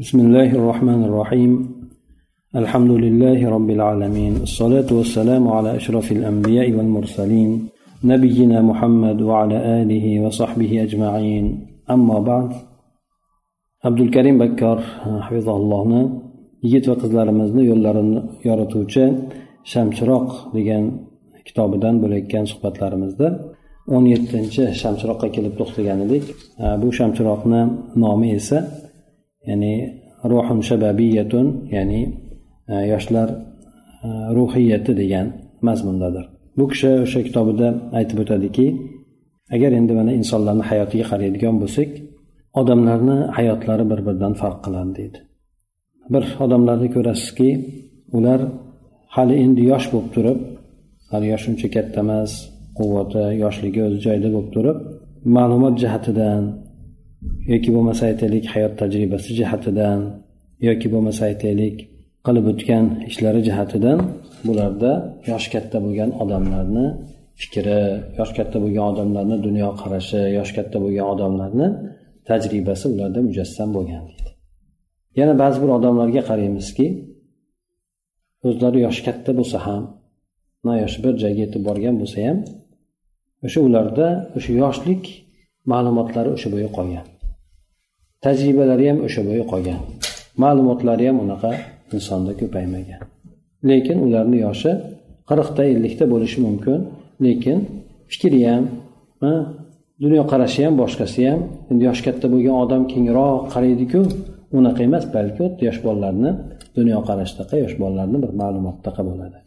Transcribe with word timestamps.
بسم 0.00 0.20
الله 0.20 0.50
الرحمن 0.60 1.04
الرحيم 1.04 1.52
الحمد 2.56 2.90
لله 3.04 3.38
رب 3.56 3.70
العالمين 3.70 4.34
الصلاة 4.42 4.88
والسلام 4.98 5.48
على 5.48 5.76
أشرف 5.76 6.12
الأنبياء 6.12 6.72
والمرسلين 6.72 7.50
نبينا 8.04 8.58
محمد 8.62 9.22
وعلى 9.22 9.56
آله 9.82 10.06
وصحبه 10.24 10.82
أجمعين 10.82 11.44
أما 11.90 12.18
بعد 12.18 12.50
عبد 13.84 14.00
الكريم 14.00 14.38
بكر 14.38 14.78
حفظه 15.26 15.56
الله 15.56 15.84
yigit 16.64 16.84
va 16.90 16.96
qizlarimizni 17.02 17.62
yo'llarini 17.70 18.20
yorituvchi 18.48 19.04
shamchiroq 19.72 20.28
degan 20.56 20.84
kitobidan 21.46 21.94
bo'layotgan 22.02 22.44
suhbatlarimizda 22.50 23.28
o'n 23.94 24.04
yettinchi 24.12 24.62
shamchiroqqa 24.80 25.28
kelib 25.36 25.54
to'xtagan 25.60 25.98
edik 26.06 26.24
bu 26.82 26.88
shamchiroqni 26.98 27.60
nomi 28.04 28.28
esa 28.40 28.58
ya'ni 29.50 29.74
ruhun 30.32 30.60
shababiyatun 30.68 31.46
ya'ni 31.76 32.00
e, 32.72 32.74
yoshlar 32.92 33.28
e, 34.06 34.08
ruhiyati 34.36 34.92
degan 35.00 35.26
mazmundadir. 35.66 36.24
Bu 36.58 36.64
kishi 36.72 36.90
o'sha 37.04 37.20
kitobida 37.28 37.68
aytib 37.98 38.18
o'tadiki 38.22 38.66
agar 39.54 39.70
endi 39.78 39.92
mana 39.98 40.12
insonlarni 40.20 40.64
hayotiga 40.70 41.04
qaraydigan 41.10 41.54
bo'lsak 41.62 41.90
odamlarni 42.60 43.16
hayotlari 43.36 43.84
bir 43.90 44.00
biridan 44.06 44.34
farq 44.40 44.58
qiladi 44.64 44.92
deydi. 44.98 45.18
Bir 46.14 46.24
odamlarni 46.44 46.88
ko'rasizki 46.96 47.50
ular 48.16 48.40
hali 49.16 49.34
endi 49.44 49.62
yosh 49.72 49.86
bo'lib 49.92 50.10
turib 50.16 50.38
hali 51.12 51.26
yosh 51.32 51.44
uncha 51.50 51.68
katta 51.76 51.98
emas 52.06 52.32
quvvati 52.78 53.24
yoshligi 53.44 53.80
o'z 53.88 53.96
joyida 54.06 54.28
bo'lib 54.34 54.50
turib 54.56 54.78
ma'lumot 55.36 55.74
jihatidan 55.82 56.42
yoki 57.52 57.70
bo'lmasa 57.74 58.02
aytaylik 58.10 58.44
hayot 58.54 58.74
tajribasi 58.80 59.30
jihatidan 59.40 59.98
yoki 60.68 60.86
bo'lmasa 60.92 61.22
aytaylik 61.30 61.76
qilib 62.26 62.46
o'tgan 62.52 62.84
ishlari 63.10 63.40
jihatidan 63.48 63.98
bularda 64.46 64.92
yoshi 65.30 65.48
katta 65.54 65.78
bo'lgan 65.84 66.10
odamlarni 66.22 66.86
fikri 67.40 67.80
yosh 68.18 68.32
katta 68.38 68.56
bo'lgan 68.62 68.86
odamlarni 68.92 69.36
dunyoqarashi 69.46 70.20
yosh 70.38 70.52
katta 70.56 70.76
bo'lgan 70.84 71.06
odamlarni 71.14 71.68
tajribasi 72.28 72.84
ularda 72.94 73.20
mujassam 73.28 73.68
bo'lgan 73.76 74.02
deydi. 74.10 74.30
Yana 75.20 75.34
ba'zi 75.42 75.56
bir 75.62 75.70
odamlarga 75.78 76.22
qaraymizki 76.30 76.86
o'zlari 78.48 78.78
yoshi 78.86 79.02
katta 79.08 79.30
bo'lsa 79.38 79.58
ham 79.66 79.82
na 80.66 80.72
yoshi 80.82 80.98
bir 81.04 81.14
joyga 81.22 81.40
yetib 81.44 81.62
borgan 81.68 81.94
bo'lsa 82.00 82.18
ham 82.26 82.38
o'sha 83.46 83.60
ularda 83.68 84.06
o'sha 84.36 84.52
yoshlik 84.62 85.02
ma'lumotlari 85.72 86.30
o'sha 86.36 86.48
bo'yi 86.54 86.70
qolgan. 86.76 87.06
Tajribalari 88.24 88.86
ham 88.90 88.98
o'sha 89.06 89.20
bo'yi 89.28 89.44
qolgan. 89.52 89.80
Ma'lumotlari 90.42 91.04
ham 91.08 91.16
unaqa 91.24 91.50
insonda 91.96 92.32
ko'paymagan. 92.40 93.00
Lekin 93.70 93.98
ularni 94.06 94.38
yoshi 94.46 94.72
qirqda 95.30 95.62
ellikda 95.72 96.04
bo'lishi 96.12 96.38
mumkin. 96.46 96.78
Lekin 97.26 97.58
fikri 98.12 98.40
ham 98.50 98.64
dunyoqarashi 100.02 100.60
ham 100.66 100.74
boshqasi 100.82 101.20
ham 101.30 101.40
endi 101.70 101.82
yoshi 101.88 102.02
katta 102.06 102.26
bo'lgan 102.32 102.56
odam 102.64 102.82
kengroq 102.92 103.40
qaraydiku 103.54 104.00
unaqa 104.58 104.80
emas 104.88 105.04
balki 105.16 105.40
o'ta 105.46 105.62
yosh 105.68 105.80
bolalarni 105.86 106.30
dunyoqarashdaqa 106.78 107.54
yosh 107.64 107.74
bolalarni 107.82 108.18
bir 108.24 108.32
ma'lumotdaqa 108.40 109.02
bo'ladi. 109.08 109.38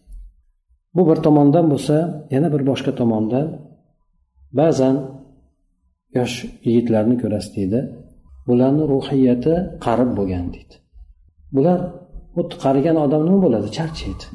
Bu 0.95 1.01
bir 1.09 1.17
tomondan 1.25 1.65
bo'lsa 1.73 1.95
yana 2.35 2.47
bir 2.53 2.61
boshqa 2.69 2.91
tomondan 2.99 3.45
ba'zan 4.59 4.95
yosh 6.17 6.35
yigitlarni 6.67 7.15
ko'rasiz 7.21 7.51
deydi 7.57 7.79
bularni 8.47 8.83
ruhiyati 8.93 9.53
qarib 9.85 10.11
bo'lgan 10.17 10.45
deydi. 10.55 10.75
Bular 11.55 11.79
xuddi 12.35 12.55
qarigan 12.63 12.97
odam 13.05 13.21
nima 13.27 13.39
bo'ladi? 13.45 13.67
Charchaydi 13.77 14.25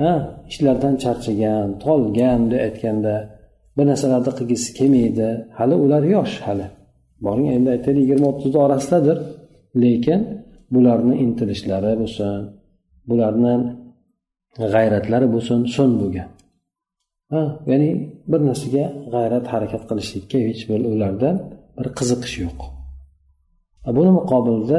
ha 0.00 0.12
ishlardan 0.50 0.94
charchagan 1.04 1.68
tolgan 1.84 2.38
bunday 2.42 2.60
aytganda 2.68 3.14
bir 3.76 3.84
narsalarni 3.90 4.32
qilgisi 4.38 4.68
kelmaydi. 4.78 5.28
Hali 5.58 5.76
ular 5.84 6.02
yosh 6.14 6.34
hali. 6.46 6.66
Boring 7.24 7.48
endi 7.56 7.68
aytaylik 7.76 8.02
yigirma 8.04 8.26
o'ttizni 8.32 8.58
orasidadir. 8.66 9.18
Lekin 9.82 10.20
bularni 10.74 11.14
intilishlari 11.24 11.92
bo'lsin 12.02 12.40
bularni 13.08 13.54
g'ayratlari 14.72 15.26
bo'lsin 15.34 15.60
so'n 15.74 15.92
bo'lgan. 16.00 16.28
Ha 17.32 17.42
ya'ni 17.70 17.90
bir 18.30 18.40
narsaga 18.48 18.84
g'ayrat 19.14 19.46
harakat 19.52 19.82
qilishlikka 19.90 20.38
hech 20.48 20.62
bir 20.70 20.80
ularda 20.92 21.30
bir 21.76 21.86
qiziqish 21.98 22.36
yo'q. 22.44 22.60
Buni 23.96 24.10
muqobilda 24.18 24.78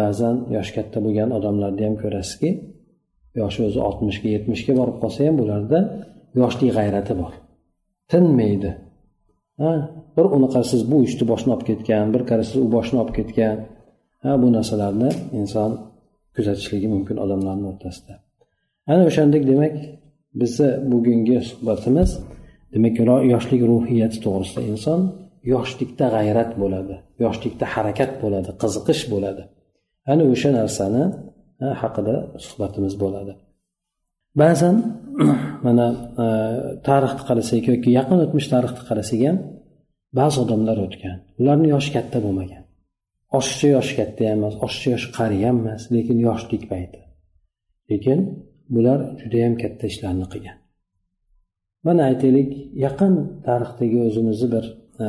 ba'zan 0.00 0.36
yoshi 0.56 0.72
katta 0.76 0.98
bo'lgan 1.04 1.30
odamlarni 1.38 1.82
ham 1.86 1.96
ko'rasizki 2.02 2.50
yoshi 3.40 3.60
o'zi 3.68 3.80
oltmishga 3.88 4.28
yetmishga 4.36 4.72
borib 4.80 4.96
qolsa 5.02 5.20
ham 5.26 5.36
bularda 5.40 5.78
yoshlik 6.40 6.70
g'ayrati 6.76 7.14
bor. 7.20 7.32
Tinmaydi. 8.10 8.70
Ha 9.60 9.72
bir 10.16 10.26
uni 10.36 10.48
qarasiz 10.54 10.82
bu 10.92 10.96
ishni 11.08 11.24
boshini 11.30 11.50
olib 11.54 11.64
ketgan 11.70 12.04
bir 12.14 12.22
qarasiz 12.30 12.56
u 12.64 12.66
boshini 12.76 12.98
olib 13.02 13.14
ketgan. 13.18 13.56
Ha 14.24 14.30
bu 14.42 14.48
narsalarni 14.56 15.10
inson 15.40 15.70
kuzatishligi 16.36 16.88
mumkin 16.94 17.16
odamlarni 17.24 17.66
o'rtasida. 17.72 18.14
Ana 18.92 19.02
o'shandek 19.10 19.42
demak 19.50 19.74
bizni 20.40 20.68
bugungi 20.92 21.38
suhbatimiz 21.48 22.10
demak 22.74 22.94
yoshlik 23.32 23.60
ruhiyati 23.70 24.18
to'g'risida 24.24 24.62
inson 24.72 25.00
yoshlikda 25.52 26.06
g'ayrat 26.14 26.50
bo'ladi 26.62 26.94
yoshlikda 27.24 27.66
harakat 27.74 28.12
bo'ladi 28.22 28.50
qiziqish 28.62 29.02
bo'ladi. 29.12 29.42
Ana 30.12 30.22
o'sha 30.32 30.50
narsani 30.58 31.02
haqida 31.82 32.14
suhbatimiz 32.44 32.94
bo'ladi. 33.02 33.32
Ba'zan 34.42 34.76
mana 35.66 35.86
e, 36.24 36.26
tarixni 36.88 37.22
qarasak 37.28 37.64
yoki 37.72 37.90
yaqin 37.98 38.18
o'tmish 38.24 38.48
tarixni 38.54 38.82
qarasak 38.90 39.20
ham 39.28 39.36
ba'zi 40.18 40.36
odamlar 40.44 40.78
o'tgan. 40.86 41.16
Ularni 41.40 41.68
yoshi 41.74 41.90
katta 41.96 42.18
bo'lmagan. 42.24 42.62
Oshiqcha 43.38 43.68
yoshi 43.76 43.94
katta 44.00 44.22
ham 44.30 44.38
emas 44.40 44.54
oshiqcha 44.66 44.88
yoshi 44.94 45.08
qari 45.18 45.36
ham 45.46 45.56
emas 45.62 45.82
lekin 45.94 46.18
yoshlik 46.28 46.62
payti. 46.72 47.00
Lekin 47.90 48.18
bular 48.74 48.98
judayam 49.20 49.54
katta 49.62 49.84
ishlarni 49.92 50.26
qilgan. 50.32 50.56
Mana 51.86 52.02
aytaylik 52.10 52.50
yaqin 52.84 53.14
tarixdagi 53.46 53.98
o'zimizni 54.08 54.48
bir 54.54 54.64
e, 55.04 55.06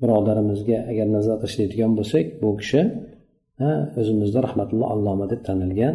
birodarimizga 0.00 0.78
agar 0.90 1.06
nazar 1.16 1.36
tashlaydigan 1.44 1.92
bo'lsak 1.98 2.24
bu 2.42 2.50
kishi 2.60 2.80
e, 3.66 3.68
o'zimizda 4.00 4.38
rahmatulloh 4.46 4.88
alloma 4.94 5.26
deb 5.32 5.40
tanilgan 5.48 5.94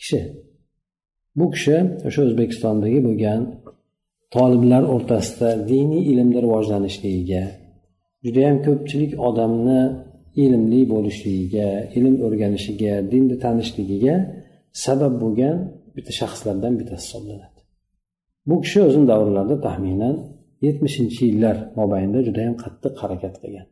kishi. 0.00 0.20
Bu 1.38 1.46
kishi 1.54 1.76
o'sha 2.08 2.20
o'zbekistondagi 2.26 3.00
bo'lgan 3.08 3.40
toliblar 4.34 4.82
o'rtasida 4.94 5.50
diniy 5.72 6.02
ilmni 6.12 6.38
rivojlanishligiga 6.46 7.44
judayam 8.24 8.58
ko'pchilik 8.66 9.12
odamni 9.28 9.80
ilmli 10.44 10.80
bo'lishligiga 10.92 11.68
ilm 11.98 12.14
o'rganishiga 12.26 12.92
dinni 13.12 13.36
tanishligiga 13.44 14.14
sabab 14.84 15.14
bo'lgan 15.22 15.56
bitta 15.96 16.12
shaxslardan 16.20 16.72
bittasi 16.80 17.04
hisoblanadi. 17.06 17.61
Bu 18.48 18.54
kishi 18.64 18.78
o'zini 18.86 19.06
davrlarida 19.12 19.56
taxminan 19.66 20.16
yetmishinchi 20.66 21.20
yillar 21.28 21.56
mobaynida 21.80 22.20
judayam 22.28 22.54
qattiq 22.62 22.94
harakat 23.02 23.34
qilgan. 23.42 23.66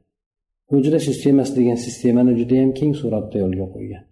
Hujra 0.73 0.99
sistemasi 1.09 1.53
degan 1.59 1.79
sistemani 1.87 2.33
judayam 2.41 2.71
keng 2.79 2.93
suratda 3.01 3.37
yo'lga 3.45 3.67
qo'ygan. 3.75 4.03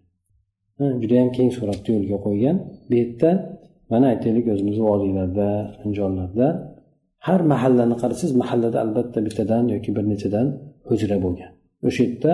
Judayam 1.02 1.30
keng 1.36 1.50
suratda 1.58 1.88
yo'lga 1.96 2.18
qo'ygan. 2.26 2.56
Bu 2.88 2.94
yerda 3.00 3.30
mana 3.90 4.06
aytaylik 4.12 4.46
o'zimizni 4.52 4.84
vodiylarda 4.90 5.48
andijonlarda 5.82 6.46
har 7.26 7.40
mahallani 7.52 7.96
qarasangiz 8.02 8.32
mahallada 8.42 8.78
albatta 8.84 9.18
bittadan 9.26 9.64
yoki 9.74 9.90
bir 9.96 10.04
nechadan 10.12 10.46
hujra 10.88 11.16
bo'lgan. 11.24 11.50
O'sha 11.88 12.00
yerda 12.06 12.32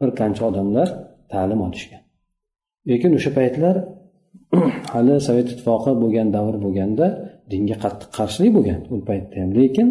bir 0.00 0.10
qancha 0.20 0.42
odamlar 0.50 0.88
ta'lim 1.32 1.60
olishgan. 1.66 2.02
Lekin 2.90 3.10
o'sha 3.18 3.30
paytlar 3.38 3.74
hali 4.94 5.14
sovet 5.28 5.48
ittifoqi 5.52 5.92
bo'lgan 6.02 6.28
davr 6.36 6.54
bo'lganda 6.64 7.06
dinga 7.52 7.76
qattiq 7.84 8.10
qarshilik 8.18 8.52
bo'lgan 8.56 8.80
u 8.94 8.96
paytda 9.08 9.36
ham. 9.42 9.50
Lekin 9.58 9.88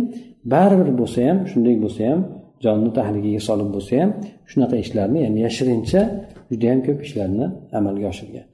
baribir 0.54 0.90
bo'lsa 1.02 1.20
ham 1.30 1.38
shunday 1.52 1.76
bo'lsa 1.84 2.02
ham 2.10 2.22
jonni 2.66 2.90
tahligiga 2.98 3.42
solib 3.50 3.70
bo'lsa 3.76 3.94
ham 4.02 4.10
shunaqa 4.52 4.76
ishlarni 4.84 5.20
ya'ni 5.26 5.40
yashirincha 5.48 6.02
judayam 6.52 6.80
ko'p 6.88 7.00
ishlarni 7.08 7.46
amalga 7.80 8.06
oshirgan. 8.14 8.46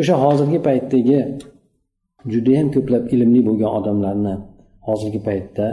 O'sha 0.00 0.14
hozirgi 0.24 0.58
paytdagi 0.68 1.18
judayam 2.32 2.68
ko'plab 2.74 3.04
ilmli 3.14 3.40
bo'lgan 3.48 3.70
odamlarni 3.78 4.34
hozirgi 4.88 5.20
paytda 5.28 5.66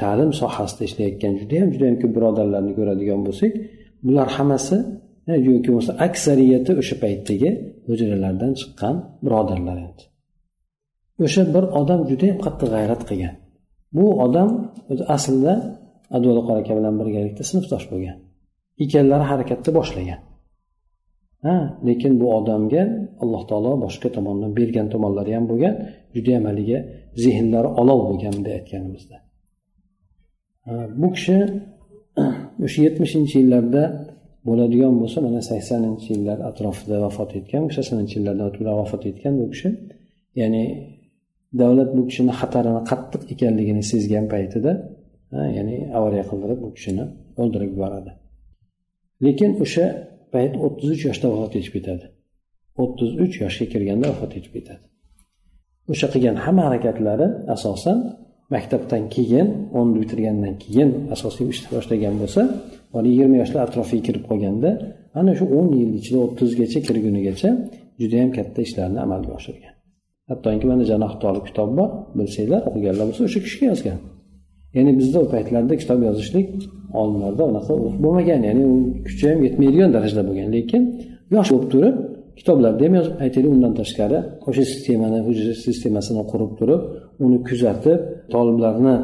ta'lim 0.00 0.30
sohasida 0.40 0.82
ishlayotgan 0.88 1.32
judayam 1.40 1.68
judayam 1.74 1.96
ko'p 2.02 2.12
birodarlarni 2.16 2.72
ko'radigan 2.78 3.20
bo'lsak 3.26 3.52
bular 4.06 4.28
hammasi 4.36 4.76
e, 5.30 5.32
yoki 5.48 5.68
bo'lmasa 5.72 5.92
aksariyati 6.06 6.72
o'sha 6.80 6.96
paytdagi 7.04 7.50
hujralardan 7.88 8.52
chiqqan 8.60 8.94
birodarlar 9.24 9.78
edi 9.88 10.02
o'sha 11.24 11.42
bir 11.54 11.64
odam 11.80 12.00
judayam 12.10 12.38
qattiq 12.44 12.68
g'ayrat 12.74 13.02
qilgan. 13.08 13.34
Bu 13.96 14.06
odam 14.24 14.48
o'zi 14.92 15.04
aslida 15.16 15.54
abdulla 16.16 16.42
qora 16.48 16.58
aka 16.62 16.72
bilan 16.78 16.94
birgalikda 17.00 17.42
sinfdosh 17.50 17.86
bo'lgan. 17.92 18.16
Ikkalalari 18.82 19.24
harakatni 19.30 19.70
boshlagan. 19.78 20.20
Ha 21.44 21.56
lekin 21.88 22.12
bu 22.20 22.26
odamga 22.38 22.82
alloh 23.22 23.42
taolo 23.50 23.72
boshqa 23.84 24.08
tomondan 24.16 24.50
bergan 24.58 24.86
tomonlari 24.94 25.32
ham 25.36 25.44
bo'lgan 25.50 25.74
judayam 26.14 26.44
haligi 26.50 26.78
zehnlari 27.24 27.68
olov 27.80 28.00
bo'lgan 28.08 28.32
bunday 28.36 28.54
aytganimizda. 28.60 29.16
Bu 31.00 31.08
kishi 31.16 31.36
o'sha 32.66 32.80
yetmishinchi 32.86 33.34
yillarda 33.40 33.82
bo'ladigan 34.48 34.94
bo'lsa 35.00 35.18
mana 35.26 35.40
saksoninchi 35.50 36.08
yillar 36.14 36.38
atrofida 36.50 36.96
vafot 37.04 37.30
etgan 37.38 37.62
saksonninchi 37.76 38.14
yillardan 38.18 38.46
o'tib 38.50 38.62
vafot 38.80 39.02
etgan 39.10 39.34
bu 39.40 39.46
kishi. 39.52 39.68
Ya'ni 40.40 40.64
davlat 41.60 41.90
bu 41.96 42.02
kishini 42.08 42.32
xatarini 42.40 42.82
qattiq 42.90 43.22
ekanligini 43.32 43.82
sezgan 43.92 44.26
paytida 44.32 44.72
ya'ni 45.56 45.76
avariya 45.98 46.24
qildirib 46.30 46.58
bu 46.64 46.70
kishini 46.76 47.04
o'ldirib 47.40 47.70
yuboradi. 47.74 48.10
Lekin 49.24 49.50
o'sha 49.64 49.86
payt 50.34 50.52
o'ttiz 50.66 50.88
uch 50.94 51.02
yoshda 51.08 51.26
vafot 51.32 51.52
etib 51.58 51.72
ketadi. 51.76 52.04
O'ttiz 52.82 53.10
uch 53.24 53.34
yoshga 53.44 53.66
kirganda 53.72 54.06
vafot 54.12 54.32
etib 54.38 54.52
ketadi. 54.56 54.82
O'sha 55.92 56.06
qilgan 56.14 56.36
hamma 56.44 56.62
harakatlari 56.68 57.26
asosan 57.54 57.98
maktabdan 58.54 59.02
keyin 59.14 59.48
o'nni 59.78 59.96
bitirgandan 60.02 60.54
keyin 60.62 60.90
asosiy 61.14 61.46
ishni 61.54 61.68
boshlagan 61.76 62.14
bo'lsa 62.20 62.42
yigirma 63.08 63.36
yoshlar 63.42 63.60
atrofiga 63.68 64.02
kirib 64.06 64.24
qolganda 64.30 64.70
ana 65.20 65.32
shu 65.38 65.44
o'n 65.58 65.68
yil 65.80 65.90
ichida 66.00 66.18
o'ttizgacha 66.26 66.78
kirgunigacha 66.86 67.48
judayam 68.00 68.30
katta 68.36 68.58
ishlarni 68.66 68.98
amalga 69.06 69.32
oshirgan. 69.38 69.69
Hattoki 70.30 70.66
mana 70.70 70.84
janoh 70.90 71.12
tolib 71.22 71.44
kitobi 71.48 71.72
bor 71.80 71.90
bilsanglar 72.18 72.60
o'qiganlar 72.68 73.04
bo'lsa 73.08 73.22
o'sha 73.28 73.40
kishiga 73.44 73.66
yozgan. 73.72 73.98
Ya'ni 74.76 74.92
bizda 75.00 75.18
u 75.24 75.26
paytlarda 75.34 75.74
kitob 75.82 76.00
yozishlik 76.08 76.48
olimlarda 77.00 77.42
unaqa 77.50 77.72
bo'lmagan 78.04 78.40
ya'ni 78.48 78.62
u 78.72 78.74
kuchi 79.06 79.24
ham 79.30 79.38
yetmaydigan 79.46 79.90
darajada 79.96 80.22
bo'lgan. 80.28 80.48
Lekin 80.56 80.82
yosh 81.34 81.48
bo'lib 81.52 81.68
turib 81.74 81.96
kitoblarda 82.40 82.82
ham 82.86 82.94
yozib 82.98 83.14
aytaylik 83.24 83.50
undan 83.56 83.72
tashqari 83.80 84.18
o'sha 84.48 84.64
sistemani 84.72 85.18
hujra 85.26 85.54
sistemasini 85.66 86.22
qurib 86.32 86.52
turib 86.60 86.82
uni 87.24 87.38
kuzatib 87.48 88.00
toliblarni 88.34 88.94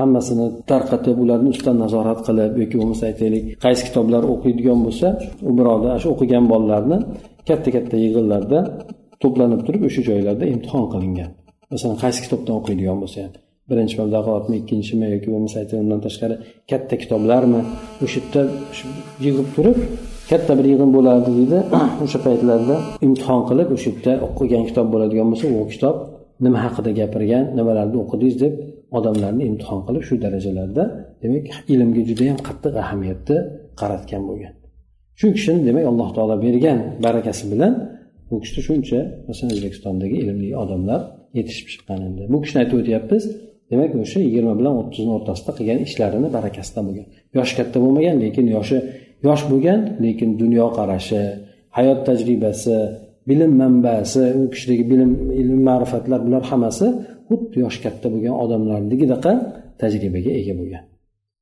hammasini 0.00 0.46
tarqatib 0.70 1.16
ularni 1.24 1.48
ustidan 1.54 1.76
nazorat 1.84 2.20
qilib 2.26 2.52
yoki 2.62 2.76
bo'lmasa 2.80 3.04
aytaylik 3.10 3.44
qaysi 3.64 3.82
kitoblar 3.88 4.22
o'qiydigan 4.32 4.78
bo'lsa 4.86 5.08
u 5.48 5.50
birovni 5.58 5.90
shu 6.02 6.08
o'qigan 6.14 6.44
bolalarni 6.52 6.98
katta 7.48 7.68
katta 7.76 7.96
yig'inlarda 8.04 8.58
to'planib 9.24 9.60
turib 9.66 9.82
o'sha 9.88 10.02
joylarda 10.10 10.44
imtihon 10.54 10.84
qilingan. 10.94 11.30
Masalan 11.72 11.96
qaysi 12.04 12.20
kitobdan 12.24 12.54
o'qiydigan 12.60 12.98
bo'lsa 13.02 13.18
ham 13.24 13.32
birinchi 13.70 13.94
mabdag'otmi 14.00 14.54
ikkinchimi 14.62 15.06
yoki 15.14 15.28
bo'lmasa 15.34 15.58
undan 15.84 16.00
tashqari 16.06 16.36
katta 16.70 16.94
kitoblarmi 17.02 17.60
o'sha 18.04 18.18
yerda 18.20 18.42
yig'ib 19.24 19.48
turib 19.56 19.78
katta 20.30 20.52
bir 20.58 20.66
yig'in 20.72 20.90
bo'lardi 20.96 21.30
deydi. 21.38 21.58
O'sha 22.04 22.18
paytlarda 22.26 22.76
imtihon 23.06 23.40
qilib 23.48 23.68
o'sha 23.76 23.88
yerda 23.92 24.12
o'qigan 24.26 24.62
kitob 24.68 24.86
bo'ladigan 24.94 25.26
bo'lsa 25.32 25.46
u 25.60 25.64
kitob 25.72 25.96
nima 26.44 26.58
haqida 26.64 26.90
gapirgan 27.00 27.44
nimalarni 27.58 27.96
o'qidingiz 28.02 28.36
deb 28.44 28.54
odamlarni 28.98 29.42
imtihon 29.50 29.80
qilib 29.86 30.02
shu 30.08 30.14
darajalarda 30.24 30.84
demak 31.22 31.44
ilmga 31.72 32.02
judayam 32.10 32.38
qattiq 32.48 32.74
ahamiyatni 32.84 33.38
qaratgan 33.80 34.22
bo'lgan. 34.28 34.54
Shu 35.20 35.26
kishini 35.36 35.60
demak 35.68 35.84
alloh 35.90 36.08
taolo 36.16 36.36
bergan 36.46 36.78
barakasi 37.04 37.44
bilan 37.52 37.72
bu 38.34 38.38
kishida 38.44 38.62
shuncha 38.68 39.00
masalan 39.28 39.50
o'zbekistondagi 39.56 40.16
ilmli 40.24 40.48
odamlar 40.62 41.00
yetishib 41.38 41.66
chiqqan 41.72 42.00
endi. 42.08 42.22
Bu 42.32 42.38
kishini 42.42 42.58
aytib 42.62 42.76
o'tyapmiz 42.82 43.24
demak 43.70 43.90
o'sha 44.04 44.18
yigirma 44.26 44.54
bilan 44.60 44.74
o'ttizni 44.80 45.12
o'rtasida 45.18 45.52
qilgan 45.58 45.78
ishlarini 45.86 46.28
barakasidan 46.36 46.82
bo'lgan. 46.88 47.06
Yoshi 47.36 47.54
katta 47.58 47.76
bo'lmagan 47.84 48.16
lekin 48.24 48.46
yoshi 48.56 48.78
yosh 49.26 49.42
bo'lgan 49.50 49.80
lekin 50.04 50.30
dunyoqarashi 50.42 51.22
hayot 51.76 52.00
tajribasi 52.08 52.76
bilim 53.28 53.52
manbasi 53.62 54.24
u 54.40 54.42
kishidagi 54.52 54.84
bilim 54.92 55.10
ilm 55.40 55.58
ma'rifatlar 55.68 56.20
bular 56.26 56.42
hammasi 56.50 56.86
xuddi 57.28 57.56
yoshi 57.64 57.80
katta 57.84 58.06
bo'lgan 58.14 58.34
odamlarnikidaqa 58.44 59.32
tajribaga 59.80 60.32
ega 60.40 60.54
bo'lgan. 60.60 60.84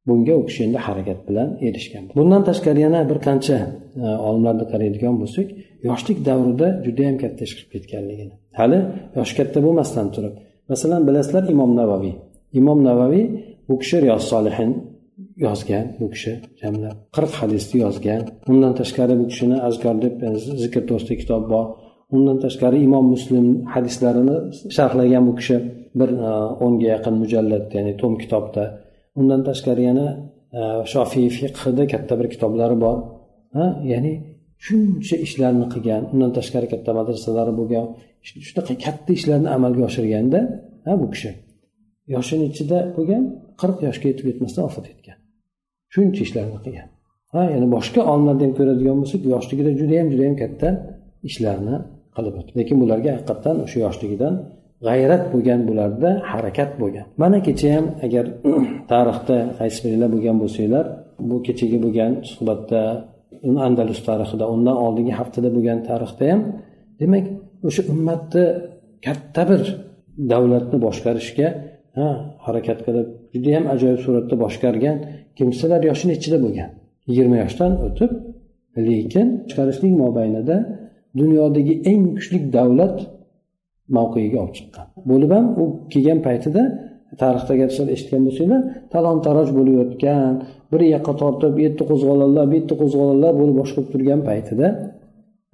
Bunga 0.08 0.34
u 0.40 0.42
kishi 0.48 0.60
endi 0.66 0.78
harakat 0.86 1.18
bilan 1.28 1.48
erishgan. 1.66 2.04
Bundan 2.18 2.42
tashqari 2.48 2.80
yana 2.86 3.00
bir 3.10 3.18
qancha 3.26 3.56
e, 4.04 4.06
olimlarni 4.28 4.64
qaraydigan 4.72 5.14
bo'lsak 5.22 5.48
yoshlik 5.88 6.18
davrida 6.28 6.68
judayam 6.86 7.16
katta 7.22 7.40
ish 7.46 7.54
qilib 7.56 7.70
ketganligini. 7.74 8.34
Hali 8.60 8.78
yoshi 9.18 9.34
katta 9.38 9.58
bo'lmasdan 9.66 10.06
turib. 10.14 10.34
Masalan 10.70 11.02
bilasizlar 11.08 11.44
imom 11.54 11.72
navaviy 11.80 12.14
imom 12.60 12.78
navaviy 12.88 13.24
bu 13.68 13.74
kishi 13.82 13.96
riyoz 14.04 14.24
solihin 14.32 14.70
yozgan 15.46 15.86
bu 16.00 16.06
kishi 16.14 16.32
jamlab 16.60 16.96
qirq 17.16 17.32
hadisni 17.42 17.76
yozgan. 17.84 18.22
Undan 18.50 18.72
tashqari 18.80 19.14
bu 19.20 19.24
kishini 19.32 19.56
azkor 19.68 19.96
deb 20.04 20.14
e, 20.26 20.28
zikr 20.62 20.82
to'g'risida 20.88 21.14
kitob 21.22 21.42
bor. 21.52 21.66
Undan 22.16 22.38
tashqari 22.44 22.78
imom 22.88 23.06
muslim 23.14 23.46
hadislarini 23.74 24.36
sharhlagan 24.76 25.24
bu 25.28 25.32
kishi 25.38 25.56
bir 26.00 26.10
e, 26.28 26.32
o'nga 26.64 26.86
yaqin 26.94 27.14
mujallad 27.22 27.66
ya'ni 27.76 27.92
tom 28.02 28.12
kitobda. 28.22 28.64
Undan 29.20 29.40
tashqari 29.48 29.82
yana 29.90 30.06
e, 30.58 30.60
shofiy 30.92 31.28
fiqhida 31.36 31.84
katta 31.92 32.14
bir 32.20 32.28
kitoblari 32.34 32.76
bor. 32.84 32.96
Ha 33.56 33.66
ya'ni 33.92 34.12
shuncha 34.66 35.16
ishlarni 35.26 35.66
qilgan 35.74 36.02
undan 36.12 36.30
tashqari 36.38 36.66
katta 36.72 36.90
madrasalari 36.98 37.52
bo'lgan 37.60 37.86
shunaqa 38.48 38.74
katta 38.84 39.10
ishlarni 39.18 39.48
amalga 39.56 39.82
oshirganda 39.90 40.40
ha 40.86 40.92
bu 41.02 41.06
kishi 41.14 41.30
yoshini 42.14 42.44
ichida 42.50 42.78
bo'lgan 42.96 43.22
qirq 43.60 43.78
yoshga 43.88 44.06
yetib 44.12 44.26
yetmasdan 44.30 44.62
vafot 44.68 44.86
etgan. 44.92 45.16
Shuncha 45.94 46.20
ishlarni 46.26 46.58
qilgan. 46.64 46.88
Ha 47.32 47.42
ya'ni 47.54 47.68
boshqa 47.76 48.00
olimlardan 48.12 48.44
ham 48.46 48.54
ko'radigan 48.58 48.96
bo'lsak 49.02 49.22
yoshligida 49.34 49.70
judayam 49.80 50.06
judayam 50.12 50.36
katta 50.42 50.68
ishlarni 51.28 51.76
qilib 52.16 52.34
o'tdi. 52.40 52.52
Lekin 52.60 52.76
bularga 52.82 53.10
haqiqatdan 53.16 53.56
o'sha 53.64 53.78
yoshligidan 53.86 54.34
g'ayrat 54.86 55.24
bo'lgan 55.32 55.60
bularda 55.68 56.10
harakat 56.30 56.70
bo'lgan. 56.82 57.06
Mana 57.22 57.38
kecha 57.46 57.68
ham 57.76 57.86
agar 58.06 58.24
tarixda 58.92 59.36
qaysi 59.58 59.78
biringlar 59.84 60.10
bo'lgan 60.14 60.36
bo'lsanglar 60.42 60.84
bu 61.28 61.36
kechagi 61.46 61.78
bo'lgan 61.84 62.12
suhbatda 62.30 62.82
andalus 63.66 64.00
tarixida 64.08 64.44
undan 64.54 64.76
oldingi 64.86 65.14
haftada 65.20 65.48
bo'lgan 65.56 65.78
tarixda 65.88 66.24
ham 66.32 66.40
demak 67.00 67.24
o'sha 67.68 67.82
ummatni 67.92 68.44
katta 69.06 69.42
bir 69.50 69.62
davlatni 70.32 70.78
boshqarishga 70.86 71.48
ha 71.96 72.08
harakat 72.46 72.78
qilib 72.86 73.06
judayam 73.34 73.64
ajoyib 73.74 74.00
suratda 74.06 74.34
boshqargan 74.44 74.96
kimsalar 75.38 75.80
yoshi 75.90 76.04
nechida 76.12 76.38
bo'lgan. 76.44 76.70
Yigirma 77.08 77.36
yoshdan 77.44 77.72
o'tib 77.86 78.10
lekin 78.88 79.26
chiqarishlik 79.48 79.92
mobaynida 80.04 80.56
dunyodagi 81.20 81.74
eng 81.90 82.02
kuchli 82.16 82.38
davlat 82.56 82.96
mavqeiga 83.96 84.36
olib 84.42 84.54
chiqqan. 84.58 84.86
Bo'lib 85.10 85.30
ham 85.36 85.46
u 85.62 85.64
kelgan 85.92 86.18
paytida 86.26 86.62
tarixda 87.20 87.50
agar 87.56 87.68
eshitgan 87.94 88.22
bo'lsanglar 88.26 88.60
talon 88.94 89.18
taroj 89.26 89.48
bo'layotgan 89.58 90.32
bir 90.72 90.80
yoqqa 90.94 91.12
tortib 91.22 91.50
bu 91.56 91.60
yerda 91.66 91.84
qo'zg'olonlar 91.90 92.44
bu 92.50 92.54
yerda 92.58 92.74
qo'zg'olonlar 92.82 93.32
bo'lib 93.40 93.56
boshqa 93.60 93.78
bo'lib 93.78 93.92
turgan 93.94 94.20
paytida 94.28 94.66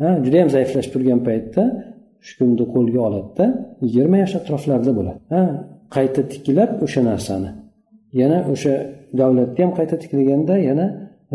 ha 0.03 0.11
judayam 0.25 0.49
zaiflashib 0.57 0.93
turgan 0.95 1.21
paytda 1.29 1.63
hukmni 2.27 2.65
qo'lga 2.75 3.01
oladida 3.09 3.45
yigirma 3.85 4.17
yosh 4.25 4.35
atroflarida 4.41 4.93
bo'ladi. 4.99 5.21
Ha 5.35 5.43
qayta 5.97 6.21
tiklab 6.33 6.71
o'sha 6.85 7.01
narsani. 7.11 7.51
Yana 8.21 8.39
o'sha 8.53 8.75
davlatni 9.21 9.61
ham 9.65 9.73
qayta 9.79 9.97
tiklaganda 10.03 10.55
yana 10.69 10.87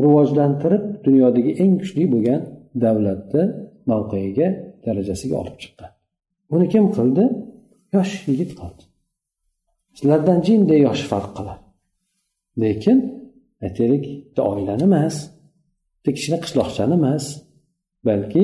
rivojlantirib 0.03 0.83
dunyodagi 1.05 1.51
eng 1.63 1.73
kuchli 1.81 2.03
bo'lgan 2.13 2.41
davlatni 2.85 3.43
mavqeiga 3.91 4.47
darajasiga 4.85 5.35
olib 5.41 5.55
chiqqan. 5.61 5.89
Buni 6.51 6.65
kim 6.73 6.85
qildi? 6.97 7.23
Yosh 7.95 8.13
yigit 8.29 8.51
qildi. 8.59 8.83
Sizlardan 9.97 10.39
jinday 10.47 10.79
yosh 10.87 11.03
farq 11.11 11.31
qiladi. 11.37 11.61
Lekin 12.63 12.97
aytaylik 13.65 14.03
oilani 14.51 14.83
emas 14.89 15.15
bitta 15.95 16.09
kichkina 16.15 16.37
qishloqchani 16.43 16.95
emas 16.99 17.25
balki 18.07 18.43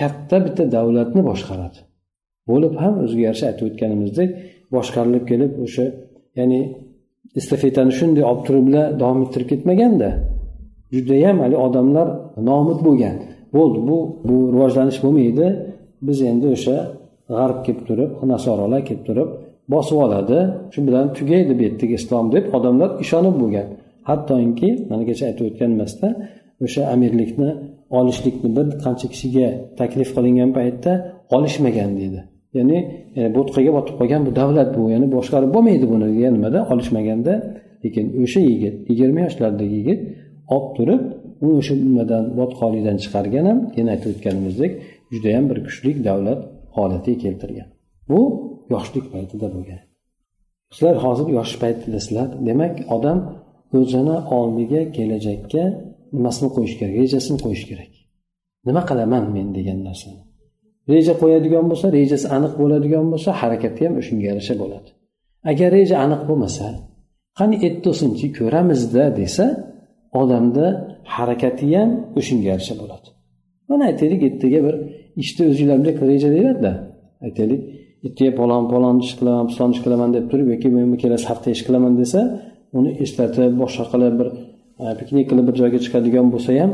katta 0.00 0.36
bitta 0.46 0.64
davlatni 0.76 1.22
boshqaradi. 1.30 1.78
Bo'lib 2.48 2.74
ham 2.82 2.94
o'ziga 3.04 3.22
yarasha 3.28 3.46
aytib 3.50 3.64
o'tganimizdek 3.70 4.30
boshqarilib 4.74 5.24
kelib 5.30 5.52
o'sha 5.64 5.86
ya'ni 6.38 6.60
estafetani 7.40 7.92
shunday 7.98 8.24
olib 8.30 8.42
turib 8.46 8.64
bilan 8.68 8.86
davom 9.00 9.20
ettirib 9.24 9.48
ketmaganda 9.52 10.10
judayam 10.94 11.36
haligi 11.42 11.60
odamlar 11.66 12.08
nomud 12.48 12.78
bo'lgan. 12.86 13.16
Bo'ldi 13.56 13.78
bu 13.88 13.98
bu 14.28 14.36
rivojlanish 14.54 14.98
bo'lmaydi. 15.04 15.46
Biz 16.06 16.18
endi 16.30 16.46
o'sha 16.56 16.76
g'arb 17.36 17.58
kelib 17.66 17.82
turib 17.88 18.10
nasorolar 18.32 18.80
kelib 18.88 19.04
turib 19.08 19.30
bosib 19.72 19.96
oladi. 20.04 20.38
Shu 20.72 20.80
bilan 20.88 21.06
tugaydi 21.18 21.52
bu 21.58 21.62
yerdagi 21.66 21.94
islom 22.00 22.26
deb 22.34 22.44
odamlar 22.56 22.90
ishonib 23.04 23.36
bo'lgan. 23.42 23.66
Hattoki 24.08 24.70
mana 24.90 25.04
kecha 25.08 25.24
aytib 25.30 25.44
o'tganmasda 25.50 26.08
o'sha 26.64 26.82
amirlikni 26.94 27.50
olishlikni 27.98 28.48
bir 28.56 28.66
qancha 28.84 29.06
kishiga 29.12 29.48
taklif 29.80 30.08
qilingan 30.16 30.50
paytda 30.58 30.92
olishmagan 31.36 31.90
deydi. 32.00 32.20
Ya'ni 32.56 32.78
e, 33.18 33.20
bo'tqaga 33.36 33.70
botib 33.78 33.94
qolgan 34.00 34.22
bu 34.26 34.30
davlat 34.40 34.70
bu 34.78 34.82
ya'ni 34.94 35.08
boshqarib 35.16 35.50
bo'lmaydi 35.56 35.86
buni 35.92 36.06
degan 36.14 36.32
nimada 36.36 36.60
olishmaganda. 36.72 37.34
Lekin 37.84 38.06
o'sha 38.22 38.40
yigit 38.50 38.76
yigirma 38.90 39.20
yoshlardagi 39.26 39.74
yigit 39.80 40.00
olib 40.54 40.68
turib 40.76 41.02
uni 41.42 41.54
o'sha 41.60 41.74
nimadan 41.88 42.24
botqoqlikdan 42.38 42.96
chiqargan 43.04 43.44
ham 43.50 43.58
keyin 43.72 43.88
aytib 43.94 44.08
o'tganimizdek 44.14 44.72
judayam 45.12 45.44
bir 45.50 45.58
kuchli 45.66 45.90
davlat 46.08 46.40
holatiga 46.76 47.18
keltirgan. 47.24 47.68
Bu 48.10 48.20
yoshlik 48.72 49.06
paytida 49.14 49.46
bo'lgan. 49.54 49.80
Sizlar 50.74 50.96
hozir 51.04 51.28
yosh 51.38 51.54
paytdasizlar 51.62 52.28
demak 52.48 52.74
odam 52.96 53.18
o'zini 53.78 54.16
oldiga 54.38 54.82
kelajakka 54.96 55.64
nimasini 56.16 56.48
qo'yish 56.56 56.74
kerak? 56.78 56.94
Rejasini 57.02 57.38
qo'yish 57.44 57.64
kerak. 57.70 57.92
Nima 58.68 58.82
qilaman 58.90 59.24
men 59.36 59.48
degan 59.58 59.78
narsani? 59.88 60.22
Reja 60.92 61.14
qo'yadigan 61.22 61.64
bo'lsa 61.70 61.86
rejasi 61.98 62.26
aniq 62.36 62.52
bo'ladigan 62.60 63.06
bo'lsa 63.12 63.30
harakati 63.40 63.80
ham 63.86 63.94
o'shanga 64.00 64.24
yarasha 64.30 64.54
bo'ladi. 64.62 64.88
Agar 65.50 65.68
reja 65.78 65.96
aniq 66.04 66.22
bo'lmasa 66.28 66.66
qani 67.38 67.56
etto'sinchi 67.68 68.26
ko'ramizda 68.38 69.04
desa 69.20 69.46
odamda 70.20 70.66
harakati 71.16 71.66
ham 71.76 71.90
o'shanga 72.18 72.46
yarasha 72.52 72.74
bo'ladi. 72.82 73.08
Mana 73.68 73.82
aytaylik 73.90 74.20
ertaga 74.28 74.60
bir 74.66 74.74
ishni 75.22 75.42
o'zinglar 75.50 75.76
bunday 75.78 75.94
reja 76.12 76.28
deyladida 76.36 76.72
aytaylik 77.26 77.60
ertaga 78.06 78.32
palon 78.40 78.64
palon 78.72 78.96
ish 79.04 79.14
qilaman 79.18 79.46
piston 79.50 79.70
ish 79.74 79.82
qilaman 79.84 80.10
deb 80.16 80.24
turib 80.30 80.48
yoki 80.54 80.68
men 80.76 80.86
kelasi 81.02 81.26
hafta 81.30 81.48
ish 81.56 81.62
qilaman 81.66 81.92
desa 82.00 82.20
uni 82.78 82.90
eslatib 83.04 83.52
boshqa 83.62 83.84
qilib 83.92 84.14
bir 84.20 84.28
e, 84.82 84.84
piknik 85.00 85.26
qilib 85.30 85.44
bir 85.48 85.54
joyga 85.60 85.78
chiqadigan 85.84 86.26
bo'lsa 86.34 86.50
ham 86.60 86.72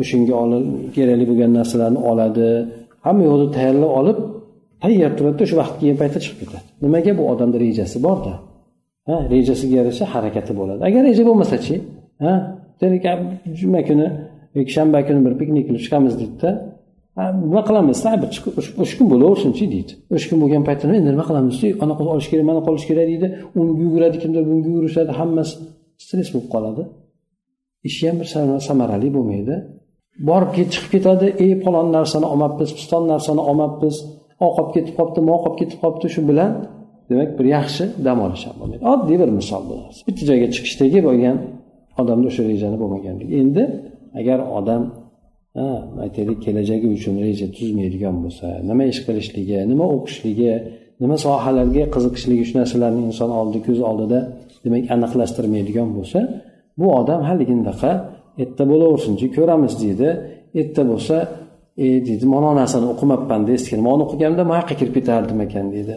o'shanga 0.00 0.58
kerakli 0.96 1.24
bo'lgan 1.30 1.50
narsalarni 1.58 2.00
oladi. 2.10 2.48
Hamma 3.06 3.22
yoqni 3.28 3.46
tayyorlab 3.56 3.92
olib 4.00 4.18
tayyor 4.82 5.10
turadida 5.18 5.42
o'sha 5.46 5.56
vaqt 5.62 5.74
kelgan 5.80 5.98
paytda 6.02 6.18
chiqib 6.24 6.38
ketadi. 6.42 6.64
Nimaga 6.84 7.12
bu 7.18 7.22
odamni 7.32 7.58
rejasi 7.64 7.98
borda? 8.06 8.32
Ha 9.08 9.16
rejasiga 9.34 9.74
yarasha 9.80 10.04
harakati 10.14 10.52
bo'ladi. 10.60 10.80
Agar 10.88 11.00
reja 11.08 11.22
bo'lmasachi 11.28 11.74
ha 12.24 12.32
juma 13.60 13.80
kuni 13.88 14.06
yoki 14.56 14.70
shanba 14.76 14.98
kuni 15.08 15.20
bir 15.26 15.34
piknik 15.40 15.64
qilib 15.68 15.82
chiqamiz 15.86 16.14
deydida 16.20 16.50
nima 17.16 17.62
qilamiz? 17.68 17.98
Bir 18.22 18.28
o'sha 18.82 18.94
kun 18.98 19.06
bo'laversinchi 19.12 19.64
deydi. 19.74 19.92
O'sha 20.14 20.26
kun 20.30 20.38
bo'lgan 20.42 20.62
paytda 20.68 20.94
endi 20.98 21.10
nima 21.14 21.24
qilamiz? 21.30 21.54
Anaqa 21.84 22.02
olish 22.14 22.28
kerak 22.32 22.44
mana 22.50 22.60
qolish 22.68 22.86
kerak 22.90 23.06
deydi. 23.12 23.26
Unga 23.58 23.74
yuguradi 23.84 24.16
kimdir 24.22 24.42
bunga 24.50 24.68
yugurishadi. 24.72 25.12
Hammasi 25.20 25.54
stress 26.04 26.28
bo'lib 26.34 26.48
qoladi. 26.54 26.82
Ishi 27.88 28.02
ham 28.08 28.16
bir 28.20 28.28
samarali 28.68 29.08
bo'lmaydi. 29.16 29.54
Borib 30.28 30.50
chiqib 30.56 30.90
ketadi. 30.94 31.26
Ey 31.44 31.52
falon 31.64 31.86
narsani 31.96 32.26
olmabmiz 32.32 32.70
piston 32.78 33.02
narsani 33.12 33.42
olmabmiz. 33.50 33.96
Oqib 34.48 34.68
ketib 34.74 34.94
qolibdi 34.98 35.20
moqib 35.30 35.54
ketib 35.60 35.78
qolibdi 35.82 36.08
shu 36.14 36.20
bilan 36.30 36.50
demak 37.10 37.30
bir 37.38 37.46
yaxshi 37.56 37.84
dam 38.06 38.18
olish 38.26 38.44
ham 38.48 38.56
bo'lmaydi. 38.60 38.82
Oddiy 38.92 39.16
bir 39.22 39.30
misol 39.40 39.62
bu. 39.68 39.76
Bitta 40.08 40.22
joyga 40.30 40.48
chiqishdagi 40.54 40.98
bo'lgan 41.08 41.36
odamda 42.00 42.26
o'sha 42.30 42.42
rejani 42.50 42.76
bo'lmaganligi. 42.82 43.32
Endi 43.42 43.62
agar 44.20 44.38
odam 44.58 44.82
aytaylik 46.04 46.38
kelajagi 46.46 46.86
uchun 46.96 47.14
reja 47.24 47.46
tuzmaydigan 47.56 48.16
bo'lsa 48.24 48.46
nima 48.70 48.84
ish 48.92 49.00
qilishligi 49.06 49.58
nima 49.72 49.86
o'qishligi 49.96 50.52
nima 51.02 51.16
sohalarga 51.24 51.84
qiziqishligi 51.94 52.44
shu 52.48 52.54
narsalarni 52.60 53.02
inson 53.10 53.30
oldi 53.40 53.58
ko'z 53.66 53.80
oldida 53.90 54.18
demak 54.64 54.84
aniqlashtirmaydigan 54.94 55.88
bo'lsa 55.96 56.18
bu 56.78 56.86
odam 57.00 57.20
haligindaqa 57.28 57.90
erta 58.42 58.64
bo'laversinchi 58.70 59.26
ko'ramiz 59.36 59.72
deydi. 59.82 60.08
Erta 60.60 60.82
bo'lsa 60.90 61.16
e 61.84 61.86
deydi 62.06 62.26
mana 62.34 62.50
narsani 62.60 62.86
o'qimabman 62.92 63.42
deskin 63.50 63.80
man 63.86 63.98
o'qiganimda 64.04 64.42
bu 64.48 64.52
yoqqa 64.58 64.74
kirib 64.80 64.94
ketardim 64.98 65.38
ekan? 65.46 65.66
deydi. 65.74 65.96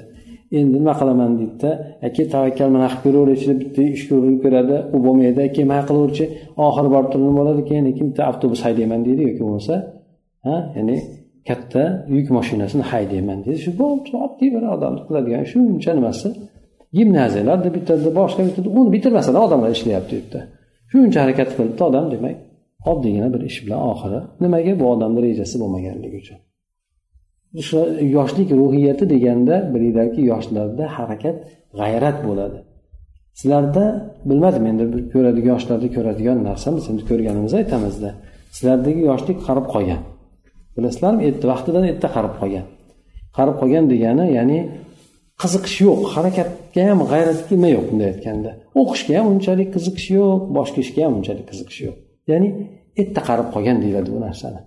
Endi 0.57 0.73
nima 0.77 0.93
qilaman? 0.99 1.31
deydida 1.39 1.69
aka 2.07 2.23
tavakkal 2.33 2.69
mana 2.75 2.87
qilib 2.91 3.03
ko'raveraychi 3.05 3.53
bitta 3.61 3.81
ishga 3.95 4.13
urinib 4.19 4.39
ko'radi. 4.45 4.75
U 4.95 4.97
bo'lmaydi 5.05 5.39
aka 5.49 5.61
mana 5.71 5.83
qilaverchi 5.89 6.25
oxiri 6.65 6.89
borib 6.95 7.09
turib 7.11 7.25
nima 7.27 7.37
bo'ladi 7.39 7.61
keyin 7.69 7.83
lekin 7.89 8.05
bitta 8.09 8.21
avtobus 8.29 8.61
haydayman 8.65 9.01
deydi 9.07 9.21
yoki 9.29 9.41
bo'lmasa 9.45 9.73
ha 10.45 10.55
ya'ni 10.77 10.97
katta 11.49 11.83
yuk 12.15 12.27
mashinasini 12.37 12.83
haydayman 12.91 13.39
deydi. 13.45 13.59
Shu 13.65 13.71
oddiy 14.25 14.49
bir 14.55 14.63
odamni 14.75 15.01
qiladigan 15.07 15.43
shuncha 15.51 15.91
nimasi? 15.99 16.27
Gimnaziyalarda 16.97 17.69
bitada 17.77 18.09
boshqa 18.19 18.41
bitada 18.47 18.69
uni 18.79 18.89
bitirmasdan 18.95 19.35
odamlar 19.45 19.69
ishlayapti 19.77 20.11
u 20.15 20.17
yerda 20.19 20.39
shuncha 20.91 21.19
harakat 21.23 21.49
qilibdi 21.55 21.81
odam 21.89 22.05
demak 22.13 22.35
oddiygina 22.91 23.27
bir 23.33 23.41
ish 23.49 23.59
bilan 23.65 23.81
oxiri 23.91 24.19
nimaga 24.43 24.73
bu 24.79 24.85
odamni 24.93 25.19
rejasi 25.27 25.55
bo'lmaganligi 25.61 26.17
uchun. 26.23 26.37
Yoshlik 27.53 28.51
ruhiyati 28.51 29.09
deganda 29.09 29.55
bilinglarki 29.73 30.21
yoshlarda 30.21 30.85
harakat 30.97 31.37
g'ayrat 31.79 32.17
bo'ladi. 32.27 32.59
Sizlarda 33.39 33.83
bilmadim 34.29 34.65
endi 34.71 34.83
ko'radigan 35.13 35.53
yoshlarda 35.55 35.87
ko'radigan 35.95 36.37
narsamiz 36.49 36.83
endi 36.91 37.03
ko'rganimizni 37.09 37.57
aytamizda 37.61 38.09
sizlardagi 38.55 39.01
yoshlik 39.11 39.37
qarib 39.47 39.65
qolgan. 39.73 40.01
Bilasizlarmi 40.75 41.21
erta 41.29 41.45
vaqtidan 41.51 41.83
erta 41.91 42.07
qarib 42.15 42.33
qolgan. 42.41 42.65
Qarib 43.37 43.55
qolgan 43.61 43.85
degani 43.93 44.25
ya'ni 44.37 44.59
qiziqish 45.41 45.77
yo'q 45.87 45.99
harakatga 46.13 46.81
ham 46.89 46.99
g'ayratga 47.11 47.55
yo'q 47.75 47.85
bunday 47.89 48.07
aytganda. 48.13 48.51
O'qishga 48.81 49.13
ham 49.19 49.27
unchalik 49.33 49.69
qiziqish 49.75 50.07
yo'q 50.17 50.41
boshqa 50.57 50.79
ishga 50.85 51.01
ham 51.05 51.13
unchalik 51.19 51.45
qiziqish 51.51 51.79
yo'q. 51.85 51.95
Ya'ni 52.31 52.49
erta 53.01 53.21
qarib 53.29 53.47
qolgan 53.55 53.77
deyiladi 53.83 54.09
bu 54.15 54.19
narsani. 54.27 54.59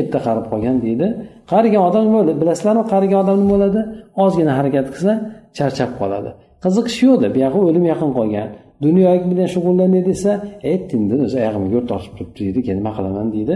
Erta 0.00 0.18
qarib 0.26 0.46
qolgan 0.52 0.76
deydi. 0.84 1.06
Qarigan 1.52 1.82
odam 1.88 2.02
nima 2.08 2.18
bo'ladi? 2.20 2.38
Bilasizlarmi 2.42 2.84
qarigan 2.92 3.18
odam 3.24 3.36
nima 3.42 3.50
bo'ladi? 3.54 3.80
Ozgina 4.24 4.52
harakat 4.58 4.86
qilsa 4.94 5.12
charchab 5.58 5.90
qoladi. 6.00 6.30
Qiziqish 6.64 6.98
yo'qda 7.06 7.28
buyog'i 7.36 7.60
o'lim 7.68 7.84
yaqin 7.92 8.10
qolgan. 8.18 8.48
Dunyo 8.84 9.08
bilan 9.30 9.48
shug'ullanay 9.54 10.02
desa 10.10 10.30
aytdingda 10.70 11.14
o'zi 11.24 11.36
oyog'imga 11.40 11.70
yo'l 11.76 11.86
tortib 11.90 12.12
turibdi 12.16 12.40
deydi 12.46 12.60
keyin 12.64 12.78
nima 12.80 12.92
qilaman? 12.98 13.26
deydi. 13.36 13.54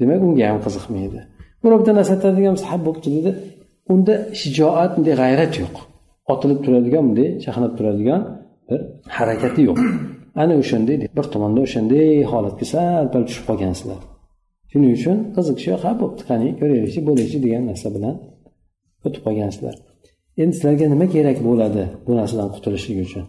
Demak 0.00 0.20
unga 0.26 0.44
ham 0.50 0.58
qiziqmaydi. 0.66 1.20
Birov 1.62 1.78
bitta 1.80 1.92
narsa 1.98 2.12
aytadigan 2.16 2.52
bo'lsa 2.54 2.66
ha 2.72 2.76
bo'pti 2.86 3.08
deydi 3.14 3.30
unda 3.92 4.14
shijoat 4.40 4.90
bunday 4.96 5.14
g'ayrat 5.22 5.52
yo'q. 5.62 5.74
Otilib 6.32 6.58
turadigan 6.64 7.04
bunday 7.08 7.28
chaqnab 7.44 7.72
turadigan 7.78 8.20
bir 8.68 8.80
harakati 9.16 9.60
yo'q. 9.68 9.78
Ana 10.42 10.54
o'shanday 10.62 10.96
bir 11.16 11.26
tomonda 11.34 11.60
o'shanday 11.66 12.08
holatga 12.32 12.66
sal 12.72 13.04
pal 13.12 13.22
tushib 13.28 13.44
qolgansizlar. 13.50 14.00
Shuning 14.72 14.92
uchun 14.98 15.16
qiziqish 15.36 15.68
ha 15.84 15.90
bo'pti 16.02 16.22
qani 16.30 16.48
ko'raylikchi 16.60 17.00
bo'laylikchi 17.08 17.38
degan 17.46 17.62
narsa 17.70 17.88
bilan 17.96 18.14
o'tib 19.06 19.22
qolgansizlar 19.26 19.76
endi 20.42 20.54
sizlarga 20.56 20.86
nima 20.94 21.06
kerak 21.14 21.38
bo'ladi 21.48 21.82
bu 22.06 22.12
narsadan 22.20 22.48
qutulishlik 22.54 22.98
uchun? 23.06 23.24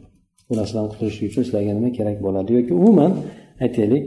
Bu 0.50 0.54
narsadan 0.60 0.88
qutulishlik 0.92 1.26
uchun 1.32 1.44
sizlarga 1.48 1.74
nima 1.80 1.90
kerak 1.98 2.18
bo'ladi? 2.26 2.50
Yoki 2.58 2.74
umuman 2.82 3.12
aytaylik 3.66 4.04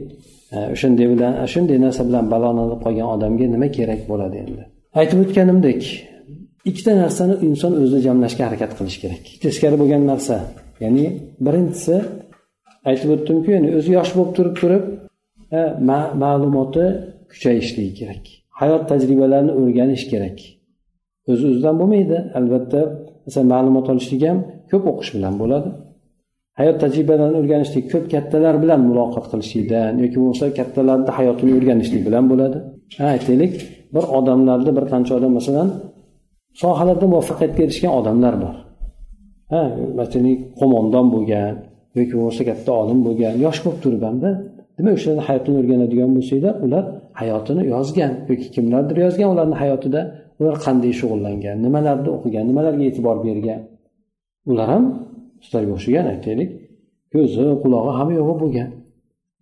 e, 0.54 0.56
o'shanday 0.74 1.06
bilan 1.12 1.32
shunday 1.52 1.78
narsa 1.86 2.02
bilan 2.08 2.24
balolanib 2.32 2.80
qolgan 2.84 3.08
odamga 3.14 3.46
nima 3.54 3.68
kerak 3.78 4.00
bo'ladi 4.10 4.36
endi? 4.44 4.62
Aytib 5.00 5.18
o'tganimdek 5.24 5.80
ikkita 6.70 6.92
narsani 7.02 7.34
inson 7.48 7.72
o'zida 7.80 8.00
jamlashga 8.06 8.42
harakat 8.48 8.72
qilishi 8.78 8.98
kerak. 9.04 9.22
Teskari 9.44 9.76
bo'lgan 9.82 10.02
narsa 10.12 10.36
ya'ni 10.84 11.06
birinchisi 11.46 11.96
aytib 12.90 13.08
o'tdimku 13.14 13.48
ya'ni 13.56 13.68
o'zi 13.78 13.90
yosh 13.98 14.10
bo'lib 14.16 14.32
turib 14.36 14.54
turib 14.60 14.84
e, 15.58 15.60
ma'lumoti 16.22 16.86
kuchayishligi 17.34 17.92
kerak. 18.00 18.24
Hayot 18.60 18.82
tajribalarini 18.90 19.52
o'rganish 19.60 20.04
kerak. 20.12 20.38
O'z 21.30 21.40
o'zidan 21.48 21.74
bo'lmaydi 21.80 22.18
albatta. 22.38 22.80
Masalan 23.26 23.48
ma'lumot 23.54 23.86
olishlik 23.92 24.22
ham 24.28 24.38
ko'p 24.70 24.84
o'qish 24.90 25.10
bilan 25.16 25.34
bo'ladi. 25.42 25.68
Hayot 26.60 26.76
tajribalarini 26.82 27.36
o'rganishlik 27.40 27.84
ko'p 27.92 28.04
kattalar 28.14 28.54
bilan 28.62 28.80
muloqot 28.88 29.24
qilishlikdan 29.32 29.92
yoki 30.02 30.16
bo'lmasa 30.20 30.44
kattalarni 30.58 31.10
hayotini 31.18 31.52
o'rganishlik 31.58 32.02
bilan 32.08 32.24
bo'ladi. 32.30 32.58
Aytaylik 33.12 33.54
bir 33.94 34.04
odamlarni 34.18 34.72
bir 34.76 34.84
qancha 34.92 35.12
odam 35.18 35.32
masalan 35.38 35.68
sohalarda 36.62 37.06
muvaffaqiyatga 37.12 37.60
erishgan 37.66 37.92
odamlar 38.00 38.34
bor. 38.44 38.54
Ha 39.52 39.62
masalan 39.98 40.34
qo'mondon 40.60 41.06
bo'lgan 41.14 41.54
yoki 41.98 42.14
bo'lmasa 42.18 42.42
katta 42.50 42.70
olim 42.82 42.98
bo'lgan 43.06 43.34
yosh 43.44 43.58
bo'lib 43.64 43.80
turib 43.84 44.02
hamda 44.08 44.30
demak 44.76 44.94
o'shalarni 44.98 45.24
hayotini 45.28 45.56
o'rganadigan 45.60 46.10
bo'lsanglar 46.16 46.54
ular 46.66 46.84
hayotini 47.20 47.62
yozgan 47.74 48.12
yoki 48.30 48.48
kimlardir 48.54 48.96
yozgan 49.04 49.28
ularni 49.34 49.56
hayotida 49.62 50.00
ular 50.40 50.56
qanday 50.66 50.92
shug'ullangan 51.00 51.56
nimalarni 51.66 52.10
o'qigan 52.16 52.44
nimalarga 52.50 52.84
e'tibor 52.90 53.16
bergan. 53.26 53.60
Ular 54.50 54.68
ham 54.74 54.84
sizlarga 55.44 55.72
o'xshagan 55.76 56.06
aytaylik 56.14 56.50
ko'zi 57.12 57.44
qulog'i 57.62 57.92
hamma 57.98 58.14
yo'g'i 58.20 58.34
bo'lgan. 58.42 58.68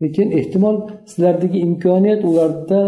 Lekin 0.02 0.29
ehtimol 0.38 0.76
sizlardagi 1.11 1.59
imkoniyat 1.67 2.23
ularda 2.31 2.81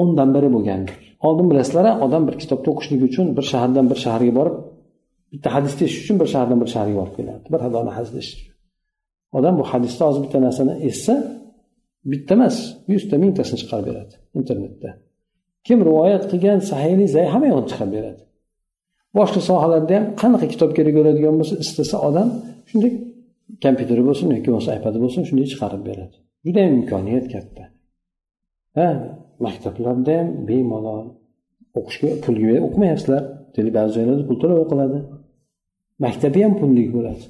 o'ndan 0.00 0.28
biri 0.36 0.48
bo'lgandir. 0.56 0.96
Oldin 1.26 1.46
bilasizlar 1.50 1.86
odam 2.06 2.22
bir 2.28 2.34
kitobni 2.42 2.68
o'qishlik 2.72 3.00
uchun 3.08 3.26
bir 3.36 3.44
shahardan 3.52 3.86
bir 3.90 3.98
shaharga 4.04 4.32
borib 4.38 4.56
bitta 5.32 5.48
hadisni 5.56 5.82
eshitish 5.86 6.04
uchun 6.04 6.16
bir 6.22 6.28
shahardan 6.32 6.58
bir 6.62 6.68
shaharga 6.74 6.96
borib 7.00 7.14
kelardi. 7.18 7.46
Bir 7.54 7.60
hadoni 7.66 7.90
hadisni 7.96 8.18
eshitish 8.24 8.54
odam 9.38 9.54
bu 9.58 9.64
hadisda 9.72 10.02
hozir 10.08 10.22
bitta 10.24 10.38
narsani 10.46 10.74
eshitsa 10.88 11.14
bitta 12.10 12.32
emas 12.38 12.56
yuzta 12.92 13.14
mingtasini 13.22 13.58
chiqarib 13.62 13.86
beradi 13.90 14.14
internetda. 14.38 14.90
Kim 15.66 15.78
rivoyat 15.88 16.24
qilgan 16.32 16.58
sahiylik 16.70 17.08
zay 17.16 17.26
hamma 17.32 17.46
yog'ini 17.52 17.68
chiqarib 17.72 17.92
beradi. 17.96 18.22
Boshqa 19.18 19.40
sohalarda 19.48 19.92
ham 19.98 20.04
qanaqa 20.22 20.46
kitob 20.52 20.70
kerak 20.76 20.94
bo'ladigan 20.98 21.34
bo'lsa 21.40 21.54
istasa 21.64 21.96
odam 22.08 22.28
shunday 22.70 22.92
kompyuteri 23.64 24.02
bo'lsin 24.08 24.26
yoki 24.36 24.48
bo'lmasa 24.50 24.70
ipadi 24.78 24.98
bo'lsin 25.04 25.22
shunday 25.28 25.46
chiqarib 25.52 25.82
beradi. 25.88 26.16
Judayam 26.46 26.72
imkoniyat 26.80 27.26
katta. 27.34 27.64
Ha 28.76 28.88
maktablarda 29.46 30.12
ham 30.18 30.28
bemalol 30.48 31.06
o'qishga 31.78 32.10
pulga 32.24 32.56
o'qimayapsizlar. 32.66 33.22
Ba'zi 33.78 33.92
joylarda 33.96 34.24
pul 34.28 34.36
to'lab 34.42 34.58
o'qiladi. 34.64 34.98
Maktabi 36.04 36.40
ham 36.44 36.54
pullik 36.60 36.88
bo'ladi. 36.96 37.24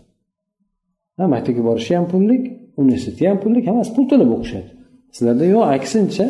Ha 1.19 1.25
maktabga 1.35 1.63
borishi 1.69 1.93
ham 1.99 2.07
pullik. 2.13 2.43
Universitetga 2.83 3.27
ham 3.31 3.39
pullik 3.45 3.65
hammasi 3.71 3.91
pul 3.97 4.05
to'lab 4.11 4.31
o'qishadi. 4.37 4.69
Sizlarda 5.17 5.45
yo'q 5.55 5.65
aksincha 5.77 6.27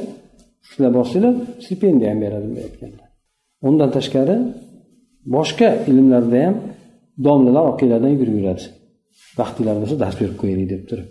sizlar 0.69 0.91
borsanglar 0.99 1.35
stipendiya 1.65 2.09
ham 2.13 2.19
beradi 2.25 2.47
bunday 2.49 2.65
aytganda 2.69 3.05
undan 3.69 3.91
tashqari 3.97 4.37
boshqa 5.37 5.69
ilmlarda 5.91 6.39
ham 6.47 6.57
domlalar 7.27 7.65
orqanglardan 7.71 8.11
yugurib 8.15 8.37
yuradi. 8.41 8.65
Vaqtinglar 9.41 9.75
bo'lsa 9.83 9.97
dars 10.05 10.17
berib 10.21 10.37
qo'yaylik 10.41 10.69
deb 10.75 10.83
turib. 10.91 11.09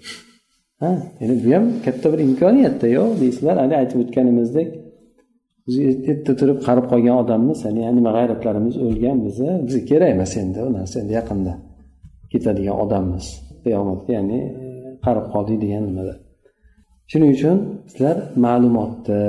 Ha 0.81 0.91
endi 1.23 1.35
bu 1.45 1.49
ham 1.55 1.65
katta 1.85 2.07
bir 2.13 2.19
imkoniyatda 2.27 2.87
yo'q 2.97 3.09
deysizlar 3.21 3.55
haligi 3.61 3.77
aytib 3.81 3.97
o'tganimizdek 4.03 4.69
biz 5.67 5.75
erta 6.11 6.33
turib 6.39 6.59
qarib 6.67 6.85
qolgan 6.91 7.15
odammiz 7.23 7.59
hani 7.67 7.81
nima 7.97 8.11
g'ayratlarimiz 8.17 8.75
o'lgan 8.85 9.17
bizni 9.25 9.51
bizga 9.67 9.83
kerak 9.91 10.09
emas 10.15 10.33
endi 10.41 10.59
u 10.67 10.69
narsa 10.77 10.95
endi 11.03 11.13
yaqinda 11.19 11.53
ketadigan 12.31 12.77
odammiz 12.83 13.25
qiyomatga 13.63 14.11
ya'ni 14.17 14.39
qarib 15.05 15.25
qoldik 15.33 15.57
degan 15.63 15.83
nimada 15.89 16.13
shuning 17.11 17.31
uchun 17.37 17.57
sizlar 17.91 18.17
ma'lumotni 18.45 19.23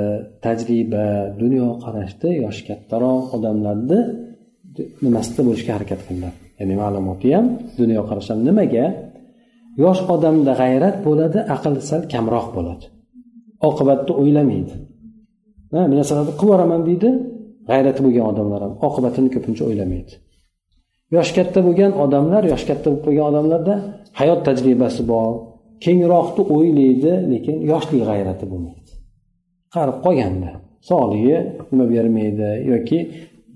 tajriba 0.45 1.05
dunyoqarashni 1.41 2.29
yoshi 2.43 2.63
kattaroq 2.69 3.25
odamlarni 3.37 3.99
nimasida 5.05 5.41
bo'lishga 5.47 5.71
harakat 5.77 5.99
qilinglar. 6.05 6.33
Ya'ni 6.59 6.75
ma'lumoti 6.81 7.29
ham 7.35 7.45
dunyoqarash 7.79 8.29
ham 8.31 8.39
nimaga? 8.49 8.85
Yosh 9.83 10.01
odamda 10.15 10.53
g'ayrat 10.61 10.97
bo'ladi 11.07 11.39
aql 11.55 11.73
sal 11.89 12.01
kamroq 12.13 12.47
bo'ladi. 12.57 12.85
Oqibatni 13.69 14.13
o'ylamaydi. 14.21 14.73
Ha 15.73 15.81
bir 15.89 15.95
narsalarni 15.99 16.33
qilib 16.39 16.43
yuboraman 16.45 16.81
deydi 16.89 17.09
g'ayrati 17.69 17.99
bo'lgan 18.05 18.25
odamlar 18.31 18.59
ham 18.65 18.73
oqibatini 18.87 19.29
ko'pincha 19.35 19.63
o'ylamaydi. 19.69 20.13
Yoshi 21.15 21.33
katta 21.37 21.59
bo'lgan 21.67 21.91
odamlar 22.03 22.43
yoshi 22.51 22.65
katta 22.69 22.87
bo'lib 22.89 23.03
qolgan 23.07 23.25
odamlarda 23.31 23.75
hayot 24.19 24.39
tajribasi 24.47 25.01
bor 25.11 25.31
kengroqni 25.83 26.43
o'ylaydi 26.55 27.13
lekin 27.31 27.55
yoshlik 27.71 28.01
g'ayrati 28.09 28.45
bo'lmaydi. 28.51 28.91
Qarib 29.75 29.97
qolganda 30.05 30.51
sog'ligi 30.89 31.37
nima 31.71 31.85
bermaydi 31.93 32.49
yoki 32.71 32.99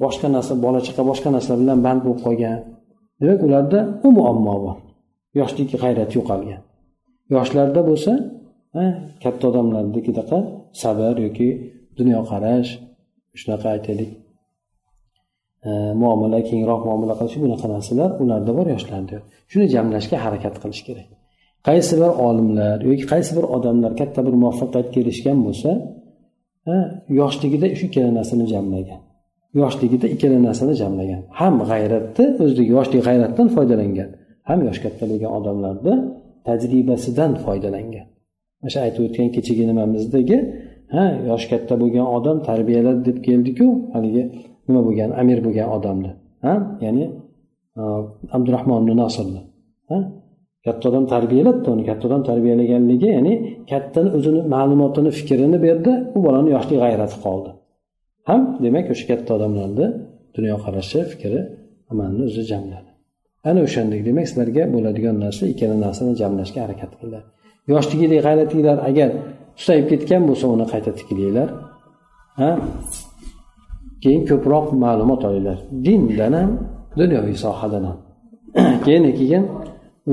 boshqa 0.03 0.27
narsa 0.35 0.53
bola 0.65 0.79
chaqa 0.87 1.01
boshqa 1.09 1.29
narsalar 1.35 1.59
bilan 1.63 1.79
band 1.85 1.99
bo'lib 2.05 2.21
qolgan. 2.25 2.57
Demak 3.21 3.41
ularda 3.47 3.79
u 4.05 4.09
muammo 4.17 4.55
bor. 4.65 4.77
Yoshlik 5.39 5.67
g'ayrati 5.83 6.13
yo'qolgan. 6.19 6.61
Yoshlarda 7.35 7.81
bo'lsa 7.89 8.11
katta 9.23 9.43
odamlarnikidaqa 9.49 10.37
sabr 10.81 11.15
yoki 11.25 11.49
dunyoqarash 11.99 12.69
shunaqa 13.39 13.67
aytaylik. 13.75 14.11
Muomala 16.01 16.39
kengroq 16.49 16.81
muomala 16.87 17.13
qilish 17.19 17.37
bunaqa 17.43 17.67
narsalar 17.75 18.09
ularda 18.23 18.51
bor 18.57 18.67
yoshlarda. 18.75 19.17
Shuni 19.51 19.65
jamlashga 19.75 20.17
harakat 20.25 20.55
qilish 20.63 20.83
kerak. 20.87 21.09
Qaysi 21.67 21.93
bir 22.01 22.11
olimlar 22.27 22.77
yoki 22.89 23.05
qaysi 23.13 23.31
bir 23.37 23.45
odamlar 23.55 23.91
katta 24.01 24.19
bir 24.27 24.33
muvaffaqiyatga 24.41 24.97
erishgan 25.03 25.37
bo'lsa 25.45 25.71
yoshligida 27.19 27.67
shu 27.79 27.85
ikkala 27.89 28.11
narsani 28.19 28.45
jamlagan. 28.53 29.01
Yoshligida 29.61 30.07
ikkala 30.15 30.39
narsani 30.47 30.73
jamlagan. 30.81 31.21
Ham 31.39 31.55
g'ayratni 31.69 32.25
o'zidagi 32.43 32.71
yoshlik 32.77 33.01
g'ayratdan 33.07 33.47
foydalangan 33.55 34.09
ham 34.49 34.59
yosh 34.67 34.79
katta 34.85 35.03
bo'lgan 35.11 35.31
odamlarni 35.39 35.93
tajribasidan 36.47 37.31
foydalangan. 37.45 38.05
Mana 38.59 38.69
shu 38.73 38.79
aytib 38.85 39.01
o'tgan 39.07 39.27
kechagi 39.35 39.63
nimamizdagi 39.71 40.37
ha 40.95 41.03
yoshi 41.29 41.47
katta 41.51 41.73
bo'lgan 41.81 42.07
odam 42.17 42.37
tarbiyaladi 42.49 43.01
deb 43.09 43.17
keldiku 43.27 43.67
haligi 43.93 44.23
nima 44.67 44.81
bo'lgan 44.87 45.09
amir 45.21 45.39
bo'lgan 45.45 45.67
odamni 45.77 46.11
ha 46.45 46.53
ya'ni 46.85 47.05
abdurahmon 48.37 48.81
nasrni 49.01 49.41
ha. 49.89 49.97
Katta 50.69 50.85
odam 50.91 51.05
tarbiyaladida 51.13 51.69
uni. 51.75 51.83
Katta 51.89 52.03
odam 52.09 52.21
tarbiyalaganligi 52.29 53.07
ya'ni 53.15 53.33
kattani 53.71 54.09
o'zini 54.17 54.41
ma'lumotini 54.55 55.11
fikrini 55.19 55.57
berdi. 55.65 55.91
U 56.15 56.19
bolani 56.25 56.49
yoshlik 56.55 56.77
g'ayrati 56.83 57.17
qoldi. 57.25 57.49
Ham 58.29 58.41
demak 58.65 58.85
o'sha 58.93 59.05
katta 59.11 59.31
odamlarni 59.37 59.87
dunyoqarashi 60.35 60.99
fikri 61.11 61.39
amalni 61.91 62.21
o'zi 62.29 62.43
jamladi. 62.51 62.89
Ana 63.49 63.59
o'shandek 63.67 64.01
demak 64.09 64.25
sizlarga 64.29 64.63
bo'ladigan 64.75 65.15
narsa 65.25 65.43
ikkala 65.53 65.75
narsani 65.85 66.13
jamlashga 66.21 66.59
harakat 66.65 66.91
qilinglar 66.99 67.23
yoshligidek 67.73 68.21
g'ayratinglar 68.25 68.77
agar 68.89 69.09
susayib 69.59 69.85
ketgan 69.91 70.21
bo'lsa 70.29 70.45
uni 70.55 70.65
qayta 70.73 70.91
tiklanglar 70.99 71.49
ha? 72.41 72.51
Keyin 74.03 74.23
ko'proq 74.31 74.65
ma'lumot 74.83 75.21
olinglar. 75.29 75.57
Dindan 75.85 76.33
ham 76.39 76.51
dunyoviy 77.01 77.37
sohadan 77.45 77.83
ham. 77.89 77.97
Keyin 78.85 79.03
keyin 79.19 79.43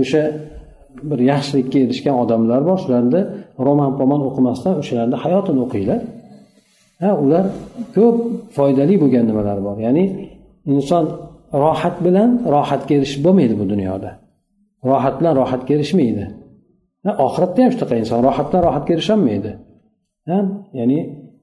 o'sha 0.00 0.22
bir 1.11 1.18
yaxshilikka 1.30 1.78
erishgan 1.85 2.16
odamlar 2.22 2.61
bor 2.68 2.78
shularni 2.85 3.20
roman 3.66 3.92
poman 3.98 4.20
o'qimasdan 4.28 4.74
o'shalarni 4.82 5.16
hayotini 5.24 5.61
o'qinglar. 5.66 6.00
Ha 7.02 7.11
ular 7.24 7.44
ko'p 7.96 8.16
foydali 8.56 8.94
bo'lgan 9.02 9.24
nimalar 9.30 9.59
bor. 9.66 9.76
Ya'ni 9.87 10.04
inson 10.74 11.04
rohat 11.64 11.96
bilan 12.06 12.30
rohatga 12.54 12.92
erishib 12.98 13.20
bo'lmaydi 13.26 13.54
bu 13.61 13.64
dunyoda. 13.72 14.11
Rohat 14.90 15.14
bilan 15.20 15.35
rohatga 15.40 15.70
erishmaydi. 15.76 16.24
Oxiratda 17.26 17.59
ham 17.64 17.70
shunaqa 17.74 17.94
inson 18.02 18.18
rohat 18.28 18.46
bilan 18.50 18.62
rohatga 18.68 18.90
erisholmaydi. 18.96 19.52
Ya'ni 20.78 20.98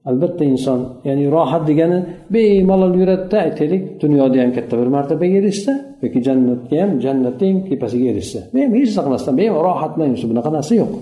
albatta 0.08 0.44
inson 0.52 0.80
ya'ni 1.08 1.24
rohat 1.36 1.62
degani 1.70 1.98
bemalol 2.34 2.94
yuradida 3.00 3.38
aytaylik 3.46 3.82
dunyoda 4.02 4.36
ham 4.42 4.50
katta 4.56 4.74
bir 4.80 4.88
martabaga 4.96 5.36
erishsa 5.40 5.72
yoki 6.04 6.18
jannatga 6.26 6.76
ham 6.82 6.90
jannatni 7.04 7.44
eng 7.52 7.60
tepasiga 7.68 8.06
erishsa. 8.12 8.40
Hech 8.54 8.68
narsa 8.74 9.00
qilmasdan 9.04 9.34
bemalol 9.40 9.64
rohat 9.70 9.92
bilan 9.96 10.08
yursa 10.12 10.26
bunaqa 10.32 10.50
narsa 10.56 10.72
yo'q. 10.82 10.92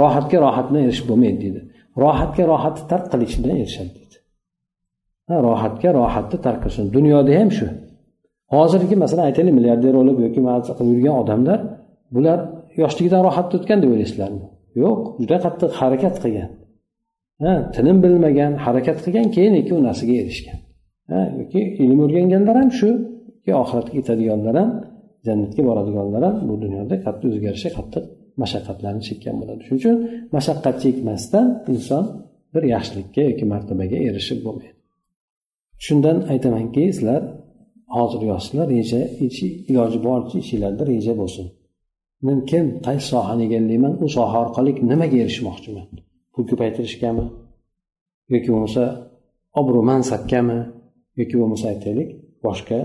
Rohatga 0.00 0.38
rohat 0.46 0.66
bilan 0.70 0.82
erishib 0.86 1.06
bo'lmaydi 1.10 1.38
deydi 1.44 1.60
rohatga 2.04 2.44
rohatni 2.52 2.84
tark 2.90 3.06
qilish 3.12 3.36
bilan 3.42 3.56
erishadi 3.62 3.90
deydi 3.98 4.18
rohatga 5.46 5.90
rohatni 5.98 6.38
tark 6.46 6.60
qilish 6.64 6.78
dunyoda 6.96 7.32
ham 7.40 7.50
shu. 7.58 7.66
Hozirgi 8.54 8.96
masalan 9.04 9.24
aytaylik 9.28 9.54
milliarder 9.58 9.92
bo'lib 10.00 10.18
yoki 10.24 10.40
qilib 10.78 10.92
yurgan 10.94 11.16
odamlar 11.22 11.58
bular 12.14 12.38
yoshligidan 12.82 13.20
rohatda 13.28 13.54
o'tgan 13.58 13.78
deb 13.82 13.90
o'ylaysizlarmi? 13.94 14.44
Yo'q 14.82 14.98
juda 15.20 15.36
qattiq 15.44 15.70
harakat 15.80 16.16
qilgan. 16.24 16.50
Tinim 17.74 17.98
bilmagan 18.04 18.52
harakat 18.64 18.98
qilgan 19.04 19.28
keyin 19.36 19.54
u 19.76 19.82
narsaga 19.88 20.14
erishgan. 20.22 20.58
Ha 21.10 21.20
yoki 21.38 21.60
ilm 21.84 21.98
o'rganganlar 22.04 22.56
ham 22.62 22.70
shu 22.78 22.88
oxiratga 23.62 23.94
yetadiganlar 24.00 24.54
ham 24.60 24.70
jannatga 25.26 25.62
boradiganlar 25.68 26.22
ham 26.28 26.36
bu 26.48 26.54
dunyoda 26.64 26.94
katta 27.04 27.24
o'zgarishi 27.30 27.68
qattiq 27.76 28.04
mashaqqatlarni 28.42 29.02
chekkan 29.08 29.34
bo'ladi. 29.40 29.60
Shuning 29.66 29.80
uchun 29.80 29.96
mashaqqat 30.36 30.76
chekmasdan 30.84 31.46
inson 31.72 32.04
bir 32.54 32.62
yaxshilikka 32.74 33.22
yoki 33.30 33.44
martabaga 33.52 33.98
erishib 34.08 34.38
bo'lmaydi. 34.46 34.76
Shundan 35.86 36.16
aytamanki 36.32 36.82
sizlar 36.96 37.22
hozir 37.96 38.22
yoshlar 38.32 38.66
reja 38.74 39.00
iloji 39.70 39.98
boricha 40.06 40.36
ishinglarda 40.44 40.84
reja 40.92 41.14
bo'lsin. 41.20 41.46
Mumkin 42.28 42.64
qaysi 42.86 43.06
sohani 43.12 43.42
egallayman 43.48 43.94
u 44.04 44.06
soha 44.16 44.36
orqali 44.44 44.72
nimaga 44.90 45.16
erishmoqchiman? 45.24 45.86
Pul 46.36 46.44
ko'paytirishgami 46.50 47.24
yoki 48.34 48.48
bo'lmasa 48.54 48.82
obro' 49.60 49.84
mansabgami 49.90 50.58
yoki 51.20 51.36
bo'lmasa 51.40 51.66
aytaylik 51.72 52.08
boshqa 52.46 52.78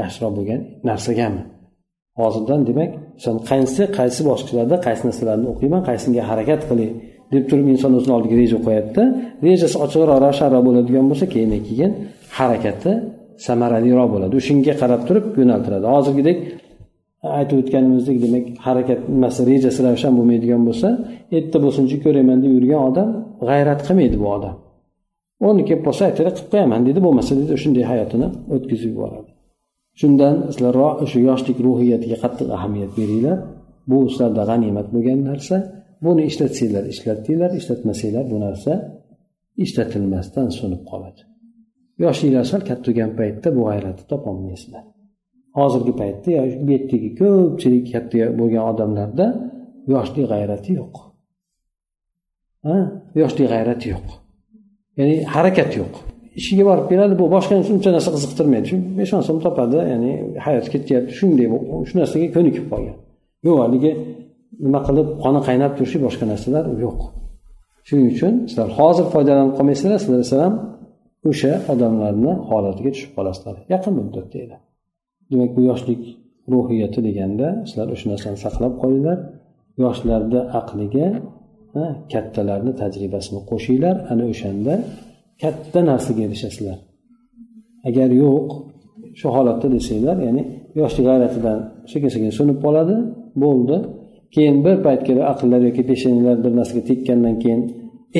yaxshiroq 0.00 0.32
bo'lgan 0.38 0.60
narsagami 0.88 1.42
hozirdan 2.20 2.60
demak 2.68 2.90
inson 3.16 3.36
qaysi 3.50 3.82
qaysi 3.98 4.20
bosqichlarda 4.30 4.76
qaysi 4.86 5.02
narsalarni 5.08 5.46
o'qiyman 5.52 5.82
qaysiniga 5.88 6.22
harakat 6.30 6.60
qilay 6.70 6.90
deb 7.32 7.44
turib 7.50 7.66
inson 7.74 7.92
o'zini 7.98 8.12
oldiga 8.16 8.36
reja 8.42 8.58
qo'yadida 8.66 9.02
rejasi 9.46 9.76
ochiqroq 9.84 10.18
ravshanroq 10.26 10.62
bo'ladigan 10.68 11.06
bo'lsa 11.10 11.26
keyin 11.34 11.50
keyin 11.68 11.90
harakati 12.38 12.92
samaraliroq 13.46 14.08
bo'ladi. 14.14 14.34
O'shanga 14.40 14.74
qarab 14.82 15.02
turib 15.08 15.24
yo'naltiradi. 15.40 15.86
Hozirgidek 15.94 16.36
aytib 17.38 17.56
o'tganimizdek 17.62 18.16
demak 18.24 18.44
harakat 18.66 19.00
nimasi 19.14 19.40
rejasi 19.50 19.80
ravshan 19.86 20.12
bo'lmaydigan 20.18 20.62
bo'lsa 20.68 20.88
erta 21.38 21.58
bo'lsinchi 21.64 21.96
ko'rayman 22.04 22.38
deb 22.44 22.52
yurgan 22.56 22.82
odam 22.90 23.08
g'ayrat 23.48 23.80
qilmaydi 23.86 24.16
bu 24.22 24.28
odam. 24.36 24.54
O'rni 25.46 25.62
kelib 25.68 25.82
qolsa 25.86 26.02
ertaga 26.10 26.30
qilib 26.36 26.50
qo'yaman 26.52 26.80
deydi 26.86 27.00
bo'lmasa 27.06 27.32
deydi 27.38 27.54
shunday 27.62 27.84
hayotini 27.92 28.28
o'tkazib 28.54 28.90
yuboradi 28.94 29.30
shundan 30.00 30.34
sizlar 30.52 30.74
o'sha 31.04 31.18
yoshlik 31.28 31.58
ruhiyatiga 31.66 32.16
qattiq 32.24 32.48
ahamiyat 32.56 32.92
beringlar. 32.98 33.38
Bu 33.90 33.98
sizlarda 34.12 34.42
g'animat 34.50 34.88
bo'lgan 34.94 35.20
narsa 35.30 35.56
buni 36.06 36.22
ishlatsanglar 36.30 36.84
ishlatdinglar 36.92 37.50
ishlatmasanglar 37.60 38.24
bu 38.32 38.36
narsa 38.46 38.72
ishlatilmasdan 39.64 40.48
so'nib 40.58 40.82
qoladi. 40.90 41.20
Yoshliklar 42.04 42.44
sal 42.52 42.62
katta 42.68 42.86
bo'lgan 42.88 43.10
paytda 43.20 43.48
bu 43.56 43.62
g'ayratni 43.68 44.04
topolmaysizlar. 44.12 44.84
Hozirgi 45.58 45.92
paytda 46.00 46.30
bu 46.66 46.70
yerdagi 46.76 47.10
ko'pchilik 47.20 47.84
katta 47.92 48.22
bo'lgan 48.38 48.64
odamlarda 48.72 49.26
yoshlik 49.92 50.26
g'ayrati 50.32 50.70
yo'q. 50.80 50.94
Ha? 52.66 52.76
Yoshlik 53.20 53.46
g'ayrati 53.52 53.86
yo'q. 53.94 54.06
Ya'ni 54.98 55.16
harakat 55.34 55.70
yo'q. 55.80 55.94
Ishiga 56.40 56.64
borib 56.70 56.86
keladi 56.90 57.14
bu 57.20 57.26
boshqani 57.34 57.62
uncha 57.74 57.90
narsa 57.96 58.10
qiziqtirmaydi. 58.16 58.66
Shu 58.70 58.76
besh 58.98 59.12
o'n 59.16 59.22
so'm 59.28 59.38
topadi 59.46 59.78
ya'ni 59.92 60.12
hayot 60.46 60.66
ketyapti 60.72 61.12
shunday 61.20 61.46
shu 61.88 61.94
narsaga 62.00 62.26
ko'nikib 62.36 62.64
qolgan. 62.72 62.96
Yo'q 63.46 63.56
haligi 63.64 63.92
nima 64.64 64.80
qilib 64.86 65.08
qoni 65.24 65.40
qaynab 65.48 65.72
turishi 65.78 65.98
boshqa 66.06 66.24
narsalar 66.32 66.64
yo'q. 66.84 67.00
Shuning 67.88 68.06
uchun 68.14 68.32
sizlar 68.50 68.68
hozir 68.78 69.06
foydalanib 69.14 69.54
qolmaysizlar 69.58 69.98
sizlar 70.04 70.40
ham 70.46 70.54
o'sha 71.30 71.52
odamlarni 71.72 72.32
holatiga 72.50 72.90
tushib 72.94 73.12
qolasizlar. 73.16 73.54
Yaqin 73.74 73.92
muddatda 74.00 74.36
edi. 74.44 74.56
Demak 75.30 75.50
bu 75.56 75.60
yoshlik 75.70 76.02
ruhiyati 76.52 77.00
deganda 77.08 77.48
sizlar 77.68 77.88
o'sha 77.94 78.06
narsani 78.12 78.38
saqlab 78.46 78.74
qolinglar. 78.82 79.18
Yoshlarni 79.84 80.40
aqliga 80.60 81.08
kattalarni 82.12 82.72
tajribasini 82.80 83.40
qo'shinglar. 83.50 83.96
Ana 84.12 84.24
o'shanda 84.32 84.74
katta 85.42 85.80
narsaga 85.90 86.22
erishasizlar. 86.28 86.78
Agar 87.88 88.08
yo'q 88.22 88.48
shu 89.20 89.26
holatda 89.36 89.66
desanglar 89.76 90.16
ya'ni 90.26 90.42
yoshlik 90.80 91.04
g'ayratidan 91.08 91.58
sekin 91.92 92.10
sekin 92.14 92.30
so'nib 92.38 92.58
qoladi 92.64 92.96
bo'ldi. 93.44 93.76
Keyin 94.34 94.56
bir 94.66 94.76
payt 94.86 95.02
kelib 95.08 95.24
aqllar 95.32 95.60
yoki 95.68 95.82
peshanalar 95.90 96.36
bir 96.44 96.52
narsaga 96.58 96.82
tekkandan 96.90 97.36
keyin 97.42 97.62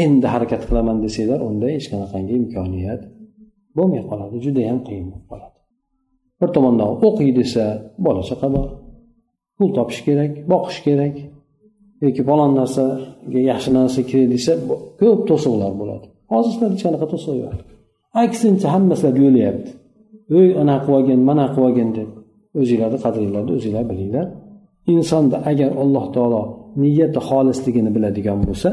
endi 0.03 0.27
harakat 0.35 0.63
qilaman 0.69 0.97
desanglar 1.05 1.41
unda 1.49 1.67
hech 1.75 1.87
qanaqangi 1.93 2.33
imkoniyat 2.41 3.01
bo'lmay 3.77 4.03
qoladi 4.11 4.37
judayam 4.47 4.79
qiyin 4.87 5.07
bo'lib 5.13 5.27
qoladi. 5.33 5.58
Bir 6.41 6.49
tomondan 6.57 6.89
o'qiy 7.07 7.31
desa 7.41 7.65
bola 8.07 8.23
chaqa 8.31 8.49
bor. 8.55 8.69
Pul 9.57 9.69
topish 9.77 10.01
kerak 10.07 10.33
boqish 10.53 10.81
kerak. 10.87 11.15
Yoki 12.05 12.23
falon 12.29 12.53
narsaga 12.61 13.41
yaxshi 13.51 13.71
narsa 13.79 14.01
kerak 14.11 14.29
desa 14.35 14.53
ko'p 15.01 15.21
to'siqlar 15.31 15.73
bo'ladi. 15.81 16.07
Hozir 16.33 16.51
sizlarda 16.53 16.75
hech 16.77 16.85
qanaqa 16.87 17.07
to'siq 17.13 17.35
yo'q. 17.43 17.57
Aksincha 18.25 18.69
hammasini 18.75 19.19
yo'layapti 19.25 19.71
ey 20.37 20.49
anaqa 20.63 20.85
qilib 20.85 20.97
olgin 20.99 21.21
mana 21.29 21.45
qilib 21.53 21.67
olgin 21.69 21.91
deb. 21.99 22.11
O'zinglarni 22.61 22.99
qadringlarni 23.05 23.53
o'zinglar 23.57 23.85
bilinglar. 23.91 24.27
Insonda 24.95 25.37
agar 25.51 25.71
alloh 25.83 26.05
taolo 26.15 26.43
niyati 26.83 27.21
xolisligini 27.29 27.91
biladigan 27.97 28.39
bo'lsa 28.49 28.71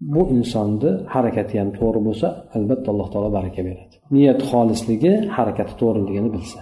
bu 0.00 0.22
insonni 0.36 0.90
harakati 1.14 1.54
ham 1.60 1.70
to'g'ri 1.78 2.00
bo'lsa 2.08 2.28
albatta 2.56 2.88
alloh 2.92 3.08
taolo 3.12 3.30
baraka 3.38 3.60
beradi. 3.68 3.94
Niyat 4.16 4.40
xolisligi 4.50 5.12
harakati 5.36 5.74
to'g'riligini 5.80 6.30
bilsa. 6.36 6.60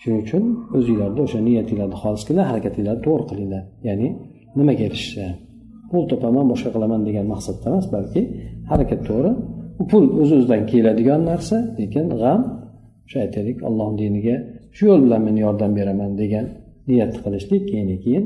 Shuning 0.00 0.20
uchun 0.26 0.44
o'zinglarni 0.76 1.20
o'sha 1.26 1.38
niyatinglarni 1.48 1.96
xolis 2.02 2.22
qilinglar 2.26 2.46
harakatinglarni 2.50 3.02
to'g'ri 3.06 3.24
qilinglar. 3.30 3.62
Ya'ni 3.88 4.08
nimaga 4.58 4.82
erishishni 4.88 5.28
pul 5.90 6.04
topaman 6.12 6.46
boshqa 6.52 6.70
qilaman 6.74 7.00
degan 7.08 7.26
maqsadda 7.32 7.64
emas 7.72 7.86
balki 7.94 8.20
harakat 8.70 9.00
to'g'ri. 9.08 9.32
U 9.80 9.82
pul 9.90 10.04
o'z 10.20 10.30
o'zidan 10.36 10.62
keladigan 10.70 11.20
narsa 11.30 11.56
lekin 11.80 12.06
g'am 12.22 12.40
o'sha 13.06 13.18
aytaylik 13.24 13.58
allohni 13.68 13.96
diniga 14.02 14.36
shu 14.76 14.82
yo'l 14.90 15.00
bilan 15.06 15.22
men 15.28 15.36
yordam 15.44 15.72
beraman 15.78 16.12
degan 16.22 16.46
niyat 16.88 17.12
qilishlik 17.24 17.62
keyin 17.70 17.88
keyin 18.04 18.24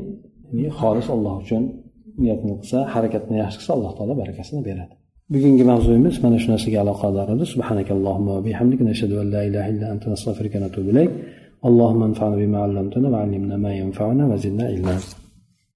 xolis 0.79 1.07
olloh 1.15 1.35
uchun 1.43 1.63
niyatni 2.22 2.52
qilsa 2.60 2.78
harakatni 2.94 3.36
yaxshi 3.42 3.56
qilsa 3.60 3.72
alloh 3.76 3.92
taolo 3.98 4.14
barakasini 4.22 4.60
beradi 4.68 4.94
bugungi 5.32 5.64
mavzuyimiz 5.70 6.14
mana 6.24 6.36
shu 6.42 6.48
narsaga 6.54 6.78
aloqador 6.84 7.28
edi 7.34 7.44
subhanakallohumma 7.52 8.30
va 8.36 8.42
bihamdik 8.48 8.80
nashhadu 8.90 9.14
an 9.22 9.26
la 9.34 9.42
ilaha 9.48 9.68
illa 9.72 9.86
anta 9.94 10.06
nastag'firuka 10.14 10.56
va 10.58 10.64
natubu 10.64 10.90
ilayk 10.94 11.12
اللهم 11.68 12.02
انفعنا 12.10 12.36
بما 12.42 12.58
علمتنا 12.64 13.08
وعلمنا 13.12 13.56
ما 13.64 13.72
ينفعنا 13.82 14.22
وزدنا 14.30 14.64
علما 14.72 14.96